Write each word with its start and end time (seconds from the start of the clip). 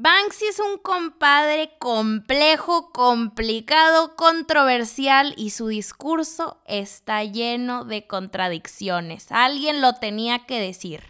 Banksy 0.00 0.46
es 0.46 0.60
un 0.60 0.78
compadre 0.78 1.72
complejo, 1.80 2.92
complicado, 2.92 4.14
controversial 4.14 5.34
y 5.36 5.50
su 5.50 5.66
discurso 5.66 6.62
está 6.66 7.24
lleno 7.24 7.84
de 7.84 8.06
contradicciones. 8.06 9.32
Alguien 9.32 9.80
lo 9.80 9.94
tenía 9.94 10.46
que 10.46 10.60
decir. 10.60 11.02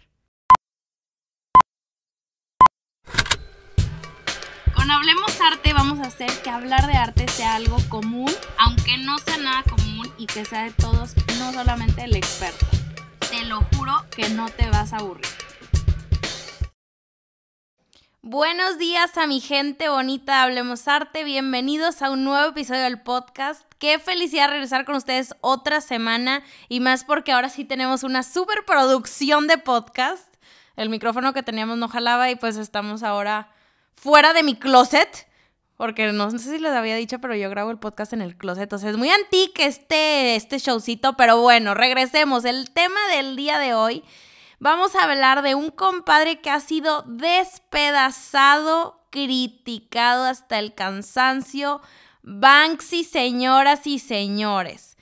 Con 4.73 4.89
Hablemos 4.89 5.39
Arte 5.39 5.71
vamos 5.73 5.99
a 5.99 6.07
hacer 6.07 6.31
que 6.41 6.49
hablar 6.49 6.87
de 6.87 6.93
arte 6.93 7.27
sea 7.27 7.57
algo 7.57 7.77
común, 7.89 8.31
aunque 8.57 8.97
no 8.97 9.19
sea 9.19 9.37
nada 9.37 9.61
común 9.69 10.11
y 10.17 10.25
que 10.25 10.45
sea 10.45 10.63
de 10.63 10.71
todos, 10.71 11.13
no 11.37 11.53
solamente 11.53 12.05
el 12.05 12.15
experto. 12.15 12.65
Te 13.29 13.45
lo 13.45 13.61
juro 13.75 13.93
que 14.09 14.29
no 14.29 14.49
te 14.49 14.67
vas 14.71 14.93
a 14.93 14.97
aburrir. 14.97 15.38
Buenos 18.31 18.77
días 18.77 19.17
a 19.17 19.25
mi 19.25 19.39
gente 19.39 19.89
bonita 19.89 20.43
Hablemos 20.43 20.87
Arte, 20.87 21.23
bienvenidos 21.23 22.03
a 22.03 22.11
un 22.11 22.23
nuevo 22.23 22.49
episodio 22.49 22.83
del 22.83 23.01
podcast. 23.01 23.63
Qué 23.79 23.97
felicidad 23.97 24.51
regresar 24.51 24.85
con 24.85 24.93
ustedes 24.93 25.33
otra 25.41 25.81
semana 25.81 26.43
y 26.67 26.79
más 26.79 27.03
porque 27.03 27.31
ahora 27.31 27.49
sí 27.49 27.65
tenemos 27.65 28.03
una 28.03 28.21
super 28.21 28.65
producción 28.67 29.47
de 29.47 29.57
podcast. 29.57 30.31
El 30.75 30.91
micrófono 30.91 31.33
que 31.33 31.41
teníamos 31.41 31.79
no 31.79 31.87
jalaba 31.87 32.29
y 32.29 32.35
pues 32.35 32.57
estamos 32.57 33.01
ahora 33.01 33.51
fuera 33.95 34.33
de 34.33 34.43
mi 34.43 34.53
closet. 34.53 35.27
Porque 35.75 36.11
no, 36.11 36.29
sé 36.29 36.37
si 36.37 36.59
les 36.59 36.73
había 36.73 36.97
dicho, 36.97 37.17
pero 37.17 37.33
yo 37.33 37.49
grabo 37.49 37.71
el 37.71 37.79
podcast 37.79 38.13
en 38.13 38.21
el 38.21 38.37
closet. 38.37 38.69
Sea, 38.77 38.91
es 38.91 38.97
muy 38.97 39.09
antique 39.09 39.65
este, 39.65 40.35
este 40.35 40.59
showcito, 40.59 41.17
pero 41.17 41.41
bueno, 41.41 41.73
regresemos. 41.73 42.45
El 42.45 42.69
tema 42.69 42.99
del 43.07 43.35
día 43.35 43.57
de 43.57 43.73
hoy 43.73 44.03
vamos 44.59 44.95
a 44.95 45.03
hablar 45.03 45.41
de 45.41 45.55
un 45.55 45.71
compadre 45.71 46.41
que 46.41 46.49
ha 46.49 46.59
sido 46.59 47.03
despedazado, 47.07 49.01
criticado 49.09 50.25
hasta 50.25 50.59
el 50.59 50.75
cansancio. 50.75 51.81
Banksy, 52.21 53.03
señoras 53.03 53.87
y 53.87 53.99
señores. 53.99 54.97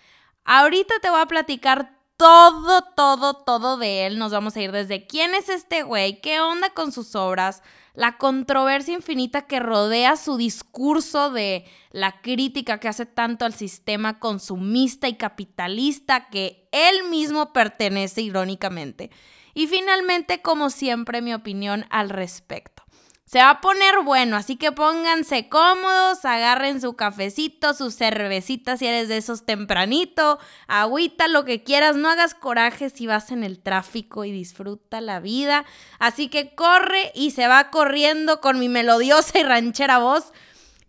Ahorita 0.45 0.93
te 1.01 1.09
voy 1.09 1.19
a 1.19 1.25
platicar 1.25 1.97
todo, 2.17 2.81
todo, 2.95 3.33
todo 3.35 3.77
de 3.77 4.07
él. 4.07 4.17
Nos 4.17 4.31
vamos 4.31 4.55
a 4.55 4.61
ir 4.61 4.71
desde 4.71 5.05
quién 5.05 5.35
es 5.35 5.49
este 5.49 5.83
güey, 5.83 6.21
qué 6.21 6.39
onda 6.39 6.71
con 6.71 6.91
sus 6.91 7.15
obras, 7.15 7.61
la 7.93 8.17
controversia 8.17 8.93
infinita 8.93 9.47
que 9.47 9.59
rodea 9.59 10.17
su 10.17 10.37
discurso 10.37 11.31
de 11.31 11.65
la 11.91 12.21
crítica 12.21 12.79
que 12.79 12.87
hace 12.87 13.05
tanto 13.05 13.45
al 13.45 13.53
sistema 13.53 14.19
consumista 14.19 15.07
y 15.07 15.15
capitalista 15.15 16.29
que 16.29 16.69
él 16.71 17.09
mismo 17.09 17.53
pertenece 17.53 18.21
irónicamente. 18.21 19.09
Y 19.57 19.65
finalmente, 19.65 20.43
como 20.43 20.69
siempre, 20.69 21.19
mi 21.23 21.33
opinión 21.33 21.87
al 21.89 22.11
respecto. 22.11 22.83
Se 23.25 23.39
va 23.39 23.49
a 23.49 23.59
poner 23.59 24.03
bueno, 24.05 24.37
así 24.37 24.55
que 24.55 24.71
pónganse 24.71 25.49
cómodos, 25.49 26.23
agarren 26.25 26.79
su 26.79 26.95
cafecito, 26.95 27.73
su 27.73 27.89
cervecita 27.89 28.77
si 28.77 28.85
eres 28.85 29.07
de 29.07 29.17
esos 29.17 29.47
tempranito, 29.47 30.37
agüita, 30.67 31.27
lo 31.27 31.43
que 31.43 31.63
quieras, 31.63 31.95
no 31.95 32.07
hagas 32.07 32.35
coraje 32.35 32.91
si 32.91 33.07
vas 33.07 33.31
en 33.31 33.43
el 33.43 33.57
tráfico 33.57 34.25
y 34.25 34.31
disfruta 34.31 35.01
la 35.01 35.19
vida. 35.19 35.65
Así 35.97 36.27
que 36.27 36.53
corre 36.53 37.11
y 37.15 37.31
se 37.31 37.47
va 37.47 37.71
corriendo 37.71 38.41
con 38.41 38.59
mi 38.59 38.69
melodiosa 38.69 39.39
y 39.39 39.43
ranchera 39.43 39.97
voz. 39.97 40.33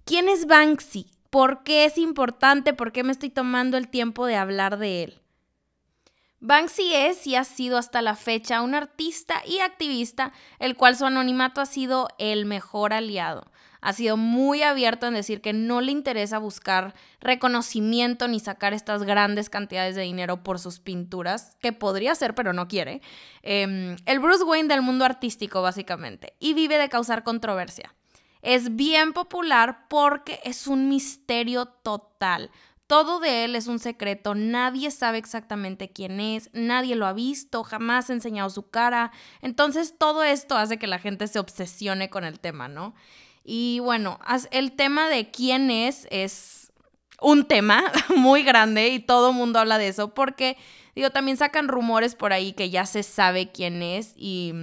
¿Quién 0.05 0.28
es 0.28 0.47
Banksy? 0.47 1.10
¿Por 1.30 1.62
qué 1.62 1.86
es 1.86 1.97
importante? 1.97 2.75
¿Por 2.75 2.92
qué 2.92 3.03
me 3.03 3.12
estoy 3.12 3.30
tomando 3.30 3.78
el 3.78 3.88
tiempo 3.88 4.27
de 4.27 4.36
hablar 4.36 4.77
de 4.77 5.05
él? 5.05 5.22
Banksy 6.41 6.94
es 6.94 7.27
y 7.27 7.34
ha 7.34 7.44
sido 7.44 7.78
hasta 7.78 8.00
la 8.00 8.14
fecha 8.14 8.62
un 8.62 8.75
artista 8.75 9.42
y 9.44 9.58
activista, 9.58 10.33
el 10.61 10.77
cual 10.77 10.97
su 10.97 11.05
anonimato 11.05 11.61
ha 11.61 11.67
sido 11.67 12.08
el 12.19 12.47
mejor 12.47 12.92
aliado. 12.92 13.50
Ha 13.81 13.92
sido 13.92 14.17
muy 14.17 14.62
abierto 14.62 15.06
en 15.06 15.14
decir 15.14 15.41
que 15.41 15.53
no 15.53 15.81
le 15.81 15.92
interesa 15.92 16.39
buscar 16.39 16.94
reconocimiento 17.20 18.27
ni 18.27 18.41
sacar 18.41 18.72
estas 18.72 19.05
grandes 19.05 19.50
cantidades 19.50 19.94
de 19.94 20.03
dinero 20.03 20.43
por 20.43 20.59
sus 20.59 20.81
pinturas, 20.81 21.56
que 21.60 21.72
podría 21.72 22.15
ser, 22.15 22.34
pero 22.34 22.53
no 22.53 22.66
quiere. 22.66 23.03
Em, 23.43 23.97
el 24.06 24.19
Bruce 24.19 24.44
Wayne 24.44 24.69
del 24.69 24.82
mundo 24.82 25.05
artístico, 25.05 25.62
básicamente, 25.62 26.34
y 26.41 26.55
vive 26.55 26.78
de 26.78 26.88
causar 26.88 27.22
controversia. 27.22 27.94
Es 28.43 28.76
bien 28.76 29.12
popular 29.12 29.87
porque 29.88 30.41
es 30.44 30.66
un 30.66 30.88
misterio 30.88 31.66
total. 31.66 32.50
Todo 32.88 33.21
de 33.21 33.44
él 33.44 33.54
es 33.54 33.66
un 33.66 33.78
secreto, 33.78 34.34
nadie 34.34 34.91
sabe 34.91 35.19
exactamente 35.19 35.91
quién 35.91 36.21
es, 36.21 36.49
nadie 36.54 36.97
lo 36.97 37.06
ha 37.06 37.12
visto, 37.12 37.62
jamás 37.62 38.09
ha 38.09 38.15
enseñado 38.15 38.49
su 38.49 38.71
cara. 38.71 39.12
Entonces 39.43 39.94
todo 39.99 40.25
esto 40.25 40.56
hace 40.56 40.78
que 40.78 40.87
la 40.87 40.99
gente 40.99 41.28
se 41.28 41.38
obsesione 41.38 42.09
con 42.09 42.25
el 42.25 42.41
tema, 42.41 42.66
¿no? 42.66 42.94
Y 43.44 43.81
bueno, 43.81 44.19
el 44.50 44.72
tema 44.72 45.09
de 45.10 45.31
quién 45.31 45.71
es 45.71 46.09
es 46.10 46.72
un 47.21 47.44
tema 47.44 47.84
muy 48.16 48.43
grande 48.43 48.88
y 48.88 49.00
todo 49.00 49.31
el 49.31 49.37
mundo 49.37 49.59
habla 49.59 49.76
de 49.76 49.88
eso 49.88 50.15
porque, 50.15 50.56
digo, 50.94 51.10
también 51.10 51.37
sacan 51.37 51.69
rumores 51.69 52.15
por 52.15 52.32
ahí 52.32 52.55
que 52.55 52.70
ya 52.70 52.87
se 52.87 53.03
sabe 53.03 53.53
quién 53.53 53.82
es 53.82 54.15
y 54.16 54.55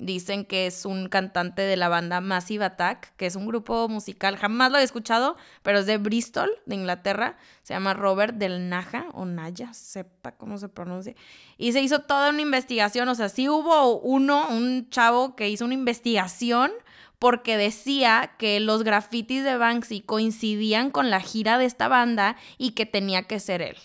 Dicen 0.00 0.46
que 0.46 0.66
es 0.66 0.86
un 0.86 1.10
cantante 1.10 1.60
de 1.60 1.76
la 1.76 1.90
banda 1.90 2.22
Massive 2.22 2.64
Attack, 2.64 3.14
que 3.18 3.26
es 3.26 3.36
un 3.36 3.46
grupo 3.46 3.86
musical, 3.86 4.38
jamás 4.38 4.72
lo 4.72 4.78
he 4.78 4.82
escuchado, 4.82 5.36
pero 5.62 5.80
es 5.80 5.86
de 5.86 5.98
Bristol, 5.98 6.50
de 6.64 6.74
Inglaterra. 6.74 7.36
Se 7.62 7.74
llama 7.74 7.92
Robert 7.92 8.34
del 8.36 8.70
Naja, 8.70 9.08
o 9.12 9.26
Naya, 9.26 9.74
sepa 9.74 10.32
cómo 10.32 10.56
se 10.56 10.70
pronuncia. 10.70 11.14
Y 11.58 11.72
se 11.72 11.82
hizo 11.82 12.00
toda 12.00 12.30
una 12.30 12.40
investigación, 12.40 13.10
o 13.10 13.14
sea, 13.14 13.28
sí 13.28 13.50
hubo 13.50 14.00
uno, 14.00 14.48
un 14.48 14.88
chavo 14.88 15.36
que 15.36 15.50
hizo 15.50 15.66
una 15.66 15.74
investigación 15.74 16.72
porque 17.18 17.58
decía 17.58 18.32
que 18.38 18.58
los 18.58 18.82
grafitis 18.82 19.44
de 19.44 19.58
Banksy 19.58 20.00
coincidían 20.00 20.90
con 20.90 21.10
la 21.10 21.20
gira 21.20 21.58
de 21.58 21.66
esta 21.66 21.88
banda 21.88 22.36
y 22.56 22.70
que 22.70 22.86
tenía 22.86 23.24
que 23.24 23.38
ser 23.38 23.60
él. 23.60 23.76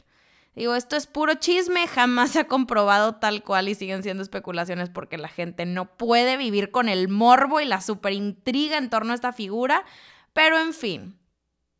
Digo, 0.56 0.74
esto 0.74 0.96
es 0.96 1.06
puro 1.06 1.34
chisme, 1.34 1.86
jamás 1.86 2.32
se 2.32 2.40
ha 2.40 2.48
comprobado 2.48 3.16
tal 3.16 3.44
cual 3.44 3.68
y 3.68 3.76
siguen 3.76 4.04
siendo 4.04 4.24
especulaciones 4.24 4.90
porque 4.90 5.18
la 5.18 5.28
gente 5.28 5.66
no 5.66 5.86
puede 5.98 6.38
vivir 6.38 6.72
con 6.72 6.88
el 6.88 7.10
morbo 7.10 7.60
y 7.60 7.66
la 7.66 7.82
super 7.82 8.14
intriga 8.14 8.78
en 8.78 8.90
torno 8.90 9.12
a 9.12 9.16
esta 9.16 9.34
figura. 9.34 9.84
Pero 10.32 10.58
en 10.58 10.74
fin, 10.74 11.18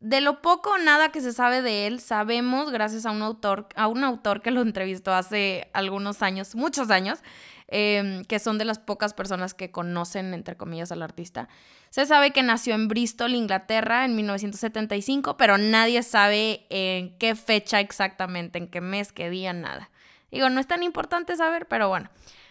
de 0.00 0.20
lo 0.20 0.42
poco 0.42 0.70
o 0.70 0.78
nada 0.78 1.10
que 1.10 1.20
se 1.20 1.32
sabe 1.32 1.62
de 1.62 1.86
él, 1.86 2.00
sabemos, 2.00 2.70
gracias 2.70 3.06
a 3.06 3.10
un 3.10 3.22
autor, 3.22 3.68
a 3.76 3.88
un 3.88 4.04
autor 4.04 4.42
que 4.42 4.50
lo 4.50 4.60
entrevistó 4.60 5.14
hace 5.14 5.70
algunos 5.72 6.22
años, 6.22 6.54
muchos 6.54 6.90
años, 6.90 7.20
Em, 7.68 8.24
que 8.24 8.38
son 8.38 8.58
de 8.58 8.64
las 8.64 8.78
pocas 8.78 9.12
personas 9.12 9.52
que 9.52 9.72
conocen, 9.72 10.34
entre 10.34 10.56
comillas, 10.56 10.92
al 10.92 11.02
artista. 11.02 11.48
Se 11.90 12.06
sabe 12.06 12.30
que 12.30 12.44
nació 12.44 12.76
en 12.76 12.86
Bristol, 12.86 13.34
Inglaterra, 13.34 14.04
en 14.04 14.14
1975, 14.14 15.36
pero 15.36 15.58
nadie 15.58 16.04
sabe 16.04 16.66
en 16.70 17.16
qué 17.18 17.34
fecha 17.34 17.80
exactamente, 17.80 18.58
en 18.58 18.68
qué 18.68 18.80
mes, 18.80 19.12
qué 19.12 19.30
día, 19.30 19.52
nada. 19.52 19.90
Digo, 20.30 20.48
no 20.48 20.60
es 20.60 20.68
tan 20.68 20.84
importante 20.84 21.34
saber, 21.34 21.66
pero 21.66 21.88
bueno. 21.88 22.08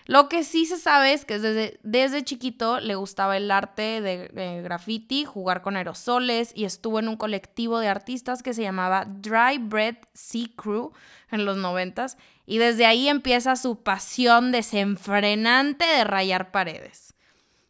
Lo 0.07 0.29
que 0.29 0.43
sí 0.43 0.65
se 0.65 0.77
sabe 0.77 1.13
es 1.13 1.25
que 1.25 1.39
desde, 1.39 1.79
desde 1.81 2.23
chiquito 2.23 2.79
le 2.79 2.93
gustaba 2.93 3.37
el 3.37 3.49
arte 3.49 4.01
de, 4.01 4.61
graffiti, 4.63 5.25
jugar 5.25 5.63
con 5.63 5.77
aerosoles 5.77 6.51
y 6.55 6.65
estuvo 6.65 6.99
en 6.99 7.07
un 7.07 7.17
colectivo 7.17 7.79
de 7.79 7.87
artistas 7.87 8.43
que 8.43 8.53
se 8.53 8.61
llamaba 8.61 9.05
Dry 9.05 9.57
Bread 9.57 9.97
Sea 10.13 10.47
Crew 10.55 10.93
en 11.31 11.45
los 11.45 11.57
noventas 11.57 12.17
y 12.45 12.59
desde 12.59 12.85
ahí 12.85 13.09
empieza 13.09 13.55
su 13.55 13.81
pasión 13.81 14.51
desenfrenante 14.51 15.85
de 15.85 16.03
rayar 16.03 16.51
paredes. 16.51 17.15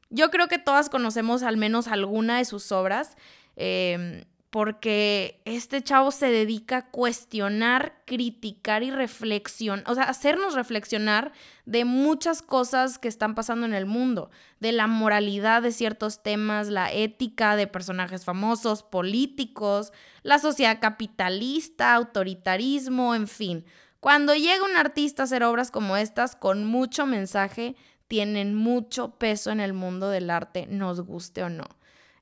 Yo 0.10 0.30
creo 0.30 0.50
que 0.50 0.60
todas 0.60 0.90
conocemos 0.90 1.42
al 1.42 1.56
menos 1.56 1.88
alguna 1.88 2.38
de 2.38 2.46
sus 2.46 2.72
obras. 2.74 3.16
Eh, 3.56 4.26
porque 4.56 5.42
este 5.44 5.84
chavo 5.84 6.12
se 6.12 6.28
dedica 6.28 6.78
a 6.78 6.90
cuestionar, 6.90 8.02
criticar 8.06 8.84
y 8.84 8.90
reflexionar, 8.90 9.84
o 9.86 9.96
sea, 9.96 10.06
hacernos 10.06 10.54
reflexionar 10.54 11.34
de 11.66 11.84
muchas 11.84 12.42
cosas 12.42 12.98
que 12.98 13.10
están 13.10 13.36
pasando 13.36 13.66
en 13.66 13.74
el 13.74 13.86
mundo, 13.86 14.32
de 14.62 14.72
la 14.72 14.88
moralidad 14.88 15.62
de 15.62 15.74
ciertos 15.74 16.24
temas, 16.24 16.70
la 16.70 16.90
ética 16.90 17.58
de 17.58 17.68
personajes 17.68 18.24
famosos, 18.24 18.82
políticos, 18.82 19.92
la 20.24 20.40
sociedad 20.40 20.80
capitalista, 20.80 21.94
autoritarismo, 21.94 23.14
en 23.14 23.28
fin. 23.28 23.66
Cuando 24.00 24.36
llega 24.36 24.64
un 24.64 24.78
artista 24.78 25.24
a 25.24 25.26
hacer 25.26 25.44
obras 25.44 25.70
como 25.70 25.98
estas 25.98 26.38
con 26.38 26.64
mucho 26.64 27.06
mensaje, 27.06 27.76
tienen 28.08 28.56
mucho 28.56 29.18
peso 29.18 29.52
en 29.52 29.60
el 29.60 29.74
mundo 29.74 30.10
del 30.10 30.30
arte, 30.30 30.66
nos 30.66 31.02
guste 31.02 31.44
o 31.44 31.50
no. 31.50 31.66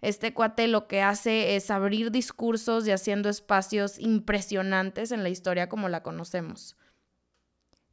Este 0.03 0.33
cuate 0.33 0.67
lo 0.67 0.89
que 0.89 1.01
hace 1.01 1.55
es 1.55 1.71
abrir 1.71 2.11
discursos 2.11 2.85
y 2.85 2.91
haciendo 2.91 3.29
espacios 3.29 3.97
impresionantes 3.97 5.13
en 5.13 5.23
la 5.23 5.29
historia 5.29 5.69
como 5.69 5.87
la 5.87 6.03
conocemos. 6.03 6.75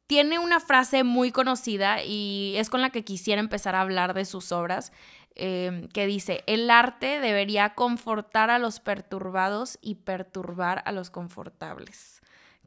Tiene 0.09 0.41
una 0.41 0.59
frase 0.59 1.05
muy 1.05 1.31
conocida 1.31 2.03
y 2.03 2.55
es 2.57 2.69
con 2.69 2.83
la 2.83 2.91
que 2.91 3.05
quisiera 3.05 3.41
empezar 3.41 3.77
a 3.77 3.83
hablar 3.83 4.13
de 4.13 4.25
sus 4.25 4.51
obras, 4.51 4.91
em, 5.37 5.87
que 5.87 6.07
dice, 6.07 6.43
el 6.49 6.69
arte 6.69 7.21
debería 7.21 7.77
confortar 7.77 8.51
a 8.51 8.59
los 8.59 8.81
perturbados 8.81 9.79
y 9.81 9.95
perturbar 9.95 10.83
a 10.87 10.91
los 10.91 11.11
confortables. 11.11 12.20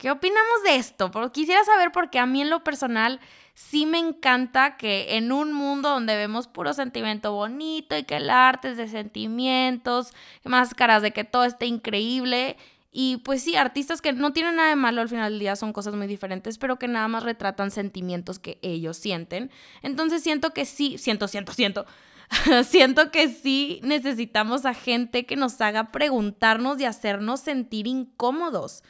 ¿Qué 0.04 0.12
opinamos 0.12 0.64
de 0.66 0.76
esto? 0.76 1.12
Porque 1.12 1.32
quisiera 1.32 1.64
saber 1.64 1.94
porque 1.94 2.20
a 2.20 2.26
mí 2.26 2.42
en 2.42 2.50
lo 2.50 2.62
personal 2.62 3.22
sí 3.54 3.86
me 3.86 4.00
encanta 4.00 4.76
que 4.76 5.16
en 5.16 5.32
un 5.32 5.54
mundo 5.54 5.88
donde 5.88 6.18
vemos 6.18 6.50
puro 6.50 6.74
sentimiento 6.74 7.32
bonito 7.32 7.98
y 7.98 8.04
que 8.04 8.18
el 8.18 8.30
arte 8.30 8.72
es 8.72 8.76
de 8.76 8.90
sentimientos, 8.90 10.12
máscaras 10.44 11.04
de 11.04 11.12
que 11.12 11.24
todo 11.24 11.46
esté 11.46 11.68
increíble. 11.68 12.58
Y 12.92 13.22
pues 13.24 13.44
sí, 13.44 13.56
artistas 13.56 14.02
que 14.02 14.12
no 14.12 14.34
tienen 14.34 14.58
nada 14.58 14.68
de 14.68 14.76
malo 14.76 15.00
al 15.00 15.08
final 15.08 15.32
del 15.32 15.40
día, 15.40 15.56
son 15.56 15.72
cosas 15.72 15.96
muy 15.96 16.08
diferentes, 16.08 16.58
pero 16.58 16.78
que 16.78 16.90
nada 16.90 17.08
más 17.08 17.24
retratan 17.24 17.72
sentimientos 17.72 18.40
que 18.40 18.60
ellos 18.62 18.98
sienten. 18.98 19.52
Entonces 19.84 20.22
siento 20.22 20.50
que 20.50 20.66
sí, 20.66 20.98
siento, 20.98 21.30
siento, 21.30 21.54
siento. 21.54 21.86
siento 22.66 23.10
que 23.10 23.30
sí 23.30 23.80
necesitamos 23.84 24.66
a 24.66 24.74
gente 24.74 25.26
que 25.26 25.38
nos 25.38 25.62
haga 25.62 25.94
preguntarnos 25.94 26.82
y 26.82 26.84
hacernos 26.84 27.40
sentir 27.40 27.88
incómodos 27.88 28.84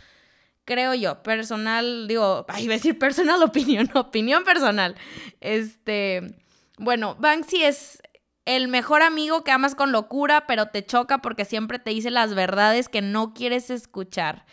creo 0.65 0.93
yo, 0.93 1.21
personal, 1.23 2.07
digo, 2.07 2.45
ay, 2.47 2.65
iba 2.65 2.73
a 2.73 2.77
decir 2.77 2.97
personal 2.97 3.41
opinión, 3.43 3.89
opinión 3.93 4.43
personal. 4.43 4.95
Este, 5.41 6.35
bueno, 6.77 7.15
Banksy 7.19 7.63
es 7.63 8.01
el 8.45 8.67
mejor 8.67 9.01
amigo 9.01 9.43
que 9.43 9.51
amas 9.51 9.75
con 9.75 9.91
locura, 9.91 10.45
pero 10.47 10.67
te 10.67 10.85
choca 10.85 11.19
porque 11.19 11.45
siempre 11.45 11.79
te 11.79 11.91
dice 11.91 12.11
las 12.11 12.35
verdades 12.35 12.89
que 12.89 13.01
no 13.01 13.33
quieres 13.33 13.69
escuchar. 13.69 14.45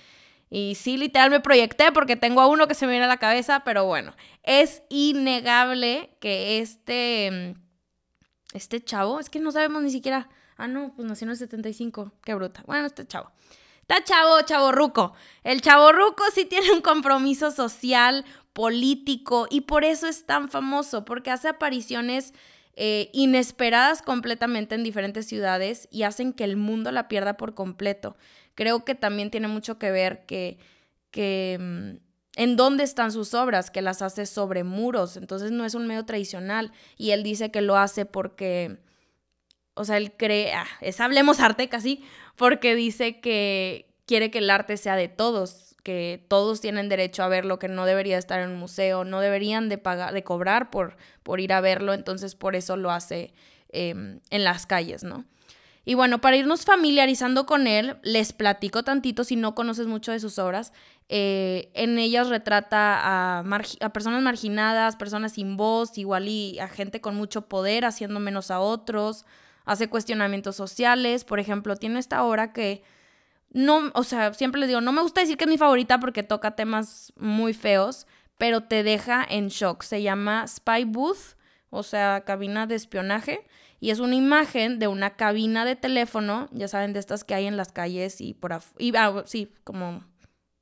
Y 0.48 0.74
sí, 0.74 0.96
literal 0.96 1.30
me 1.30 1.40
proyecté 1.40 1.92
porque 1.92 2.16
tengo 2.16 2.40
a 2.40 2.48
uno 2.48 2.66
que 2.66 2.74
se 2.74 2.86
me 2.86 2.92
viene 2.92 3.04
a 3.04 3.08
la 3.08 3.18
cabeza, 3.18 3.62
pero 3.64 3.84
bueno, 3.84 4.14
es 4.42 4.82
innegable 4.88 6.16
que 6.20 6.58
este, 6.58 7.54
este 8.52 8.82
chavo, 8.82 9.20
es 9.20 9.30
que 9.30 9.38
no 9.38 9.52
sabemos 9.52 9.82
ni 9.82 9.90
siquiera, 9.90 10.28
ah, 10.56 10.66
no, 10.66 10.92
pues 10.96 11.06
nació 11.06 11.26
en 11.26 11.30
el 11.30 11.36
75, 11.36 12.12
qué 12.24 12.34
bruta. 12.34 12.64
Bueno, 12.66 12.86
este 12.86 13.06
chavo 13.06 13.30
Está 13.90 14.04
chavo, 14.04 14.40
chavo 14.42 14.70
ruco. 14.70 15.14
El 15.42 15.62
chavo 15.62 15.90
ruco 15.90 16.22
sí 16.32 16.44
tiene 16.44 16.70
un 16.70 16.80
compromiso 16.80 17.50
social, 17.50 18.24
político, 18.52 19.48
y 19.50 19.62
por 19.62 19.82
eso 19.82 20.06
es 20.06 20.26
tan 20.26 20.48
famoso, 20.48 21.04
porque 21.04 21.32
hace 21.32 21.48
apariciones 21.48 22.32
eh, 22.76 23.10
inesperadas 23.12 24.00
completamente 24.00 24.76
en 24.76 24.84
diferentes 24.84 25.26
ciudades 25.26 25.88
y 25.90 26.04
hacen 26.04 26.32
que 26.32 26.44
el 26.44 26.56
mundo 26.56 26.92
la 26.92 27.08
pierda 27.08 27.36
por 27.36 27.54
completo. 27.54 28.16
Creo 28.54 28.84
que 28.84 28.94
también 28.94 29.32
tiene 29.32 29.48
mucho 29.48 29.76
que 29.80 29.90
ver 29.90 30.24
que, 30.24 30.58
que 31.10 31.58
mm, 31.60 32.40
en 32.40 32.56
dónde 32.56 32.84
están 32.84 33.10
sus 33.10 33.34
obras, 33.34 33.72
que 33.72 33.82
las 33.82 34.02
hace 34.02 34.24
sobre 34.24 34.62
muros, 34.62 35.16
entonces 35.16 35.50
no 35.50 35.64
es 35.64 35.74
un 35.74 35.88
medio 35.88 36.06
tradicional 36.06 36.70
y 36.96 37.10
él 37.10 37.24
dice 37.24 37.50
que 37.50 37.60
lo 37.60 37.76
hace 37.76 38.04
porque, 38.04 38.78
o 39.74 39.84
sea, 39.84 39.96
él 39.96 40.12
cree, 40.16 40.52
ah, 40.52 40.68
es 40.80 41.00
hablemos 41.00 41.40
arte 41.40 41.68
casi, 41.68 42.04
porque 42.36 42.74
dice 42.74 43.20
que 43.20 43.86
quiere 44.06 44.30
que 44.30 44.38
el 44.38 44.50
arte 44.50 44.76
sea 44.76 44.96
de 44.96 45.08
todos, 45.08 45.76
que 45.82 46.24
todos 46.28 46.60
tienen 46.60 46.88
derecho 46.88 47.22
a 47.22 47.28
verlo, 47.28 47.58
que 47.58 47.68
no 47.68 47.86
debería 47.86 48.18
estar 48.18 48.40
en 48.40 48.50
un 48.50 48.58
museo, 48.58 49.04
no 49.04 49.20
deberían 49.20 49.68
de 49.68 49.78
pagar, 49.78 50.12
de 50.12 50.22
cobrar 50.22 50.70
por, 50.70 50.96
por 51.22 51.40
ir 51.40 51.52
a 51.52 51.60
verlo, 51.60 51.94
entonces 51.94 52.34
por 52.34 52.56
eso 52.56 52.76
lo 52.76 52.90
hace 52.90 53.32
em, 53.68 54.20
en 54.30 54.44
las 54.44 54.66
calles, 54.66 55.04
¿no? 55.04 55.24
Y 55.84 55.94
bueno, 55.94 56.20
para 56.20 56.36
irnos 56.36 56.64
familiarizando 56.64 57.46
con 57.46 57.66
él, 57.66 57.96
les 58.02 58.32
platico 58.32 58.82
tantito 58.82 59.24
si 59.24 59.36
no 59.36 59.54
conoces 59.54 59.86
mucho 59.86 60.12
de 60.12 60.20
sus 60.20 60.38
obras. 60.38 60.72
Eh, 61.08 61.70
en 61.74 61.98
ellas 61.98 62.28
retrata 62.28 63.00
a, 63.00 63.40
a, 63.40 63.92
personas 63.92 64.22
marginadas, 64.22 64.96
personas 64.96 65.32
sin 65.32 65.56
voz, 65.56 65.96
igual 65.98 66.28
y 66.28 66.58
a 66.60 66.68
gente 66.68 67.00
con 67.00 67.16
mucho 67.16 67.48
poder 67.48 67.84
haciendo 67.84 68.20
menos 68.20 68.50
a 68.50 68.60
otros, 68.60 69.24
hace 69.64 69.88
cuestionamientos 69.88 70.56
sociales, 70.56 71.24
por 71.24 71.40
ejemplo, 71.40 71.76
tiene 71.76 71.98
esta 71.98 72.24
obra 72.24 72.52
que 72.52 72.82
no, 73.52 73.90
o 73.94 74.04
sea, 74.04 74.32
siempre 74.32 74.60
les 74.60 74.68
digo, 74.68 74.80
no 74.80 74.92
me 74.92 75.02
gusta 75.02 75.20
decir 75.20 75.36
que 75.36 75.44
es 75.44 75.50
mi 75.50 75.58
favorita 75.58 75.98
porque 75.98 76.22
toca 76.22 76.52
temas 76.52 77.12
muy 77.16 77.52
feos, 77.52 78.06
pero 78.38 78.62
te 78.62 78.82
deja 78.82 79.26
en 79.28 79.48
shock. 79.48 79.82
Se 79.82 80.02
llama 80.02 80.46
Spy 80.46 80.84
Booth, 80.84 81.36
o 81.70 81.82
sea, 81.82 82.22
cabina 82.24 82.66
de 82.66 82.76
espionaje, 82.76 83.46
y 83.80 83.90
es 83.90 83.98
una 83.98 84.14
imagen 84.14 84.78
de 84.78 84.88
una 84.88 85.10
cabina 85.10 85.64
de 85.64 85.74
teléfono, 85.74 86.48
ya 86.52 86.68
saben, 86.68 86.92
de 86.92 87.00
estas 87.00 87.24
que 87.24 87.34
hay 87.34 87.46
en 87.46 87.56
las 87.56 87.72
calles 87.72 88.20
y 88.20 88.34
por 88.34 88.52
afuera, 88.52 89.06
ah, 89.06 89.22
sí, 89.26 89.52
como 89.64 90.04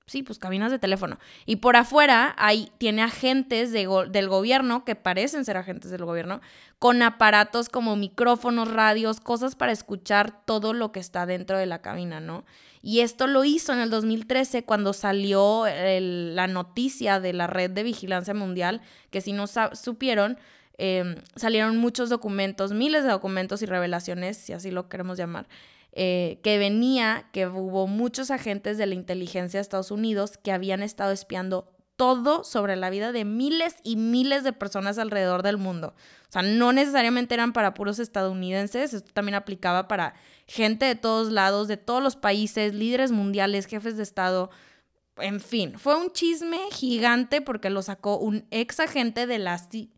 sí, 0.09 0.23
pues 0.23 0.39
cabinas 0.39 0.73
de 0.73 0.79
teléfono. 0.79 1.19
Y 1.47 1.57
por 1.57 1.77
afuera 1.77 2.35
hay, 2.39 2.73
tiene 2.79 3.03
agentes 3.03 3.71
del 3.73 4.29
gobierno, 4.29 4.85
que 4.85 4.97
parecen 4.97 5.45
ser 5.45 5.57
agentes 5.57 5.91
del 5.91 6.05
gobierno, 6.05 6.41
con 6.79 7.03
aparatos 7.03 7.69
como 7.69 7.95
micrófonos, 7.95 8.73
radios, 8.73 9.21
cosas 9.21 9.55
para 9.55 9.73
escuchar 9.73 10.45
todo 10.45 10.73
lo 10.73 10.91
que 10.91 11.01
está 11.01 11.27
dentro 11.27 11.59
de 11.59 11.67
la 11.67 11.81
cabina, 11.81 12.21
¿no? 12.21 12.45
Y 12.81 13.01
esto 13.01 13.27
lo 13.27 13.45
hizo 13.45 13.73
en 13.73 13.81
el 13.81 13.91
2013 13.91 14.65
cuando 14.65 14.93
salió 14.93 15.65
la 15.67 16.47
noticia 16.47 17.21
de 17.21 17.33
la 17.33 17.47
red 17.47 17.71
de 17.71 17.83
vigilancia 17.83 18.35
mundial, 18.35 18.81
que 19.11 19.21
si 19.21 19.33
no 19.33 19.47
supieron, 19.47 20.39
em, 20.79 21.17
salieron 21.35 21.77
muchos 21.77 22.09
documentos, 22.09 22.73
miles 22.73 23.03
de 23.03 23.11
documentos 23.11 23.63
y 23.63 23.67
revelaciones, 23.67 24.39
si 24.39 24.53
así 24.53 24.71
lo 24.71 24.89
queremos 24.89 25.19
llamar, 25.19 25.49
eh, 26.00 26.39
que 26.45 26.59
venía 26.59 27.27
que 27.33 27.49
hubo 27.49 27.89
muchos 27.89 28.31
agentes 28.31 28.79
de 28.79 28.87
la 28.87 28.95
inteligencia 28.95 29.59
de 29.59 29.62
Estados 29.62 29.91
Unidos 29.91 30.39
que 30.39 30.53
habían 30.53 30.81
estado 30.81 31.11
espiando 31.11 31.75
todo 31.97 32.45
sobre 32.45 32.77
la 32.77 32.89
vida 32.89 33.11
de 33.11 33.25
miles 33.25 33.75
y 33.83 33.97
miles 33.97 34.45
de 34.45 34.53
personas 34.53 34.99
alrededor 34.99 35.43
del 35.43 35.56
mundo. 35.56 35.97
O 36.29 36.33
sea, 36.33 36.43
no 36.43 36.73
necesariamente 36.73 37.35
eran 37.35 37.53
para 37.53 37.75
puros 37.75 37.99
estadounidenses, 37.99 38.95
esto 38.95 39.12
también 39.12 39.35
aplicaba 39.35 39.89
para 39.89 40.15
gente 40.47 40.87
de 40.87 40.95
todos 40.95 41.33
lados, 41.33 41.67
de 41.67 41.77
todos 41.77 42.00
los 42.00 42.15
países, 42.15 42.75
líderes 42.75 43.11
mundiales, 43.11 43.67
jefes 43.67 43.97
de 43.97 44.05
Estado. 44.05 44.50
En 45.17 45.41
fin, 45.41 45.81
fue 45.81 45.97
un 45.97 46.12
chisme 46.12 46.61
gigante 46.71 47.41
porque 47.41 47.71
lo 47.71 47.83
sacó 47.83 48.19
un 48.19 48.47
ex 48.53 48.79
agente 48.79 49.27
de 49.27 49.41
la 49.41 49.59
CIA. 49.59 49.89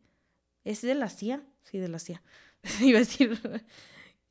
¿Es 0.65 0.81
de 0.81 0.95
la 0.95 1.11
CIA? 1.11 1.43
Sí, 1.65 1.77
de 1.77 1.89
la 1.89 1.99
CIA. 1.99 2.23
Iba 2.81 2.97
a 2.97 3.01
decir 3.01 3.39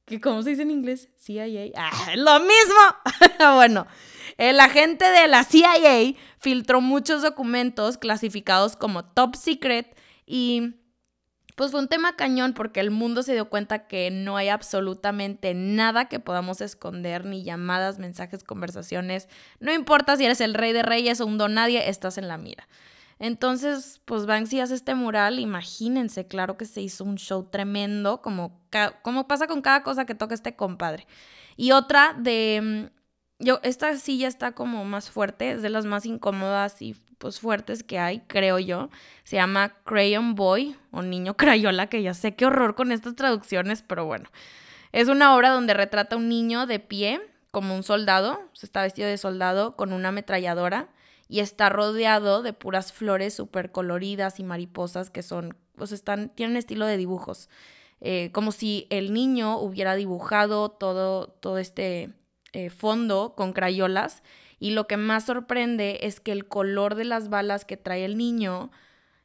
que 0.10 0.20
¿cómo 0.20 0.42
se 0.44 0.50
dice 0.50 0.64
en 0.64 0.72
inglés? 0.72 1.10
CIA. 1.18 1.72
Ah, 1.78 2.16
lo 2.16 2.40
mismo. 2.40 3.36
bueno, 3.56 3.88
el 4.38 4.60
agente 4.60 5.06
de 5.06 5.28
la 5.28 5.44
CIA 5.44 6.16
filtró 6.40 6.82
muchos 6.82 7.22
documentos 7.22 7.98
clasificados 7.98 8.76
como 8.76 9.06
top 9.06 9.36
secret 9.36 9.96
y 10.26 10.76
pues 11.56 11.72
fue 11.72 11.82
un 11.82 11.90
tema 11.90 12.16
cañón 12.16 12.54
porque 12.54 12.80
el 12.80 12.90
mundo 12.90 13.22
se 13.22 13.34
dio 13.34 13.50
cuenta 13.50 13.88
que 13.88 14.12
no 14.12 14.38
hay 14.38 14.48
absolutamente 14.48 15.54
nada 15.54 16.08
que 16.08 16.20
podamos 16.20 16.62
esconder, 16.62 17.26
ni 17.26 17.44
llamadas, 17.44 18.00
mensajes, 18.00 18.46
conversaciones. 18.46 19.28
No 19.60 19.74
importa 19.74 20.16
si 20.16 20.24
eres 20.24 20.40
el 20.40 20.54
rey 20.54 20.72
de 20.72 20.84
reyes 20.84 21.20
o 21.20 21.26
un 21.26 21.38
don 21.38 21.54
nadie, 21.54 21.90
estás 21.90 22.18
en 22.18 22.30
la 22.30 22.38
mira. 22.38 22.68
Entonces, 23.20 24.02
pues 24.06 24.26
Banksy 24.26 24.62
hace 24.62 24.76
este 24.76 24.96
mural, 24.96 25.40
imagínense, 25.40 26.26
claro 26.26 26.58
que 26.58 26.64
se 26.64 26.82
hizo 26.82 27.04
un 27.04 27.18
show 27.18 27.50
tremendo, 27.52 28.22
como, 28.22 28.62
como 29.02 29.28
pasa 29.28 29.46
con 29.48 29.62
cada 29.62 29.84
cosa 29.84 30.06
que 30.06 30.16
toca 30.16 30.34
este 30.34 30.56
compadre. 30.56 31.06
Y 31.58 31.72
otra 31.74 32.16
de, 32.18 32.90
mm, 32.90 33.44
yo, 33.44 33.60
esta 33.64 33.96
silla 33.98 34.30
está 34.30 34.54
como 34.54 34.86
más 34.86 35.10
fuerte, 35.12 35.52
es 35.52 35.62
de 35.62 35.70
las 35.70 35.86
más 35.86 36.06
incómodas 36.06 36.82
y 36.82 36.96
pues 37.18 37.42
fuertes 37.42 37.84
que 37.84 38.00
hay, 38.00 38.22
creo 38.22 38.58
yo. 38.58 38.90
Se 39.26 39.36
llama 39.36 39.74
Crayon 39.84 40.36
Boy 40.36 40.78
o 40.92 41.02
Niño 41.02 41.36
Crayola, 41.36 41.88
que 41.88 42.02
ya 42.02 42.14
sé 42.14 42.36
qué 42.36 42.46
horror 42.46 42.76
con 42.76 42.94
estas 42.94 43.16
traducciones, 43.16 43.82
pero 43.82 44.06
bueno. 44.06 44.30
Es 44.94 45.10
una 45.10 45.36
obra 45.36 45.50
donde 45.50 45.74
retrata 45.74 46.16
a 46.16 46.20
un 46.20 46.30
niño 46.30 46.66
de 46.66 46.80
pie, 46.80 47.22
como 47.52 47.76
un 47.76 47.84
soldado, 47.84 48.42
se 48.54 48.66
está 48.66 48.82
vestido 48.82 49.10
de 49.10 49.18
soldado, 49.18 49.76
con 49.76 49.92
una 49.92 50.10
ametralladora 50.10 50.88
y 51.30 51.40
está 51.40 51.70
rodeado 51.70 52.42
de 52.42 52.54
puras 52.54 52.92
flores 52.92 53.36
súper 53.36 53.72
coloridas 53.72 54.40
y 54.40 54.44
mariposas 54.44 55.12
que 55.12 55.22
son, 55.22 55.56
pues 55.76 55.92
están, 55.92 56.30
tienen 56.30 56.58
estilo 56.58 56.88
de 56.88 56.98
dibujos. 56.98 57.50
Eh, 58.02 58.32
como 58.34 58.52
si 58.52 58.88
el 58.90 59.14
niño 59.14 59.60
hubiera 59.60 59.96
dibujado 59.96 60.70
todo, 60.70 61.28
todo 61.28 61.60
este 61.60 62.10
eh, 62.52 62.72
fondo 62.72 63.36
con 63.38 63.54
crayolas. 63.54 64.24
Y 64.60 64.72
lo 64.72 64.88
que 64.88 64.98
más 64.98 65.26
sorprende 65.26 66.00
es 66.02 66.20
que 66.20 66.32
el 66.32 66.48
color 66.48 66.96
de 66.96 67.06
las 67.06 67.30
balas 67.30 67.64
que 67.64 67.78
trae 67.78 68.06
el 68.06 68.18
niño 68.18 68.72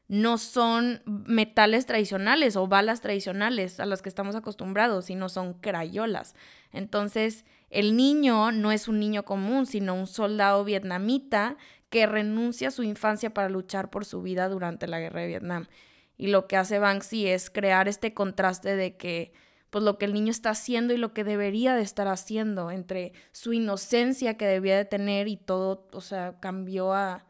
no 0.07 0.37
son 0.37 1.03
metales 1.07 1.87
tradicionales 1.87 2.57
o 2.57 2.69
balas 2.69 3.01
tradicionales 3.01 3.81
a 3.81 3.87
las 3.87 4.03
que 4.03 4.11
estamos 4.11 4.37
acostumbrados, 4.37 5.07
sino 5.07 5.31
son 5.31 5.55
crayolas. 5.55 6.35
Entonces, 6.71 7.47
el 7.71 7.97
niño 7.97 8.53
no 8.53 8.71
es 8.71 8.87
un 8.87 9.01
niño 9.01 9.25
común, 9.25 9.65
sino 9.65 9.95
un 9.95 10.07
soldado 10.07 10.63
vietnamita 10.65 11.57
que 11.95 12.07
renuncia 12.07 12.67
a 12.67 12.71
su 12.73 12.83
infancia 12.83 13.33
para 13.33 13.49
luchar 13.49 13.89
por 13.89 14.05
su 14.05 14.21
vida 14.21 14.49
durante 14.49 14.89
la 14.89 14.99
guerra 14.99 15.21
de 15.21 15.29
Vietnam. 15.29 15.69
Y 16.17 16.27
lo 16.27 16.49
que 16.49 16.57
hace 16.57 16.81
Banksy 16.81 17.29
es 17.29 17.51
crear 17.51 17.87
este 17.87 18.13
contraste 18.13 18.75
de 18.75 18.97
que 18.97 19.33
pues 19.71 19.85
lo 19.85 19.97
que 19.97 20.07
el 20.07 20.13
niño 20.13 20.33
está 20.33 20.51
haciendo 20.51 20.93
y 20.93 20.97
lo 20.97 21.15
que 21.15 21.23
debería 21.23 21.77
de 21.77 21.83
estar 21.83 22.09
haciendo 22.09 22.73
entre 22.73 23.13
su 23.31 23.53
inocencia 23.53 24.37
que 24.37 24.45
debía 24.45 24.77
de 24.77 24.85
tener 24.85 25.29
y 25.29 25.37
todo, 25.37 25.87
o 25.93 26.01
sea, 26.01 26.41
cambió 26.41 26.93
a 26.93 27.27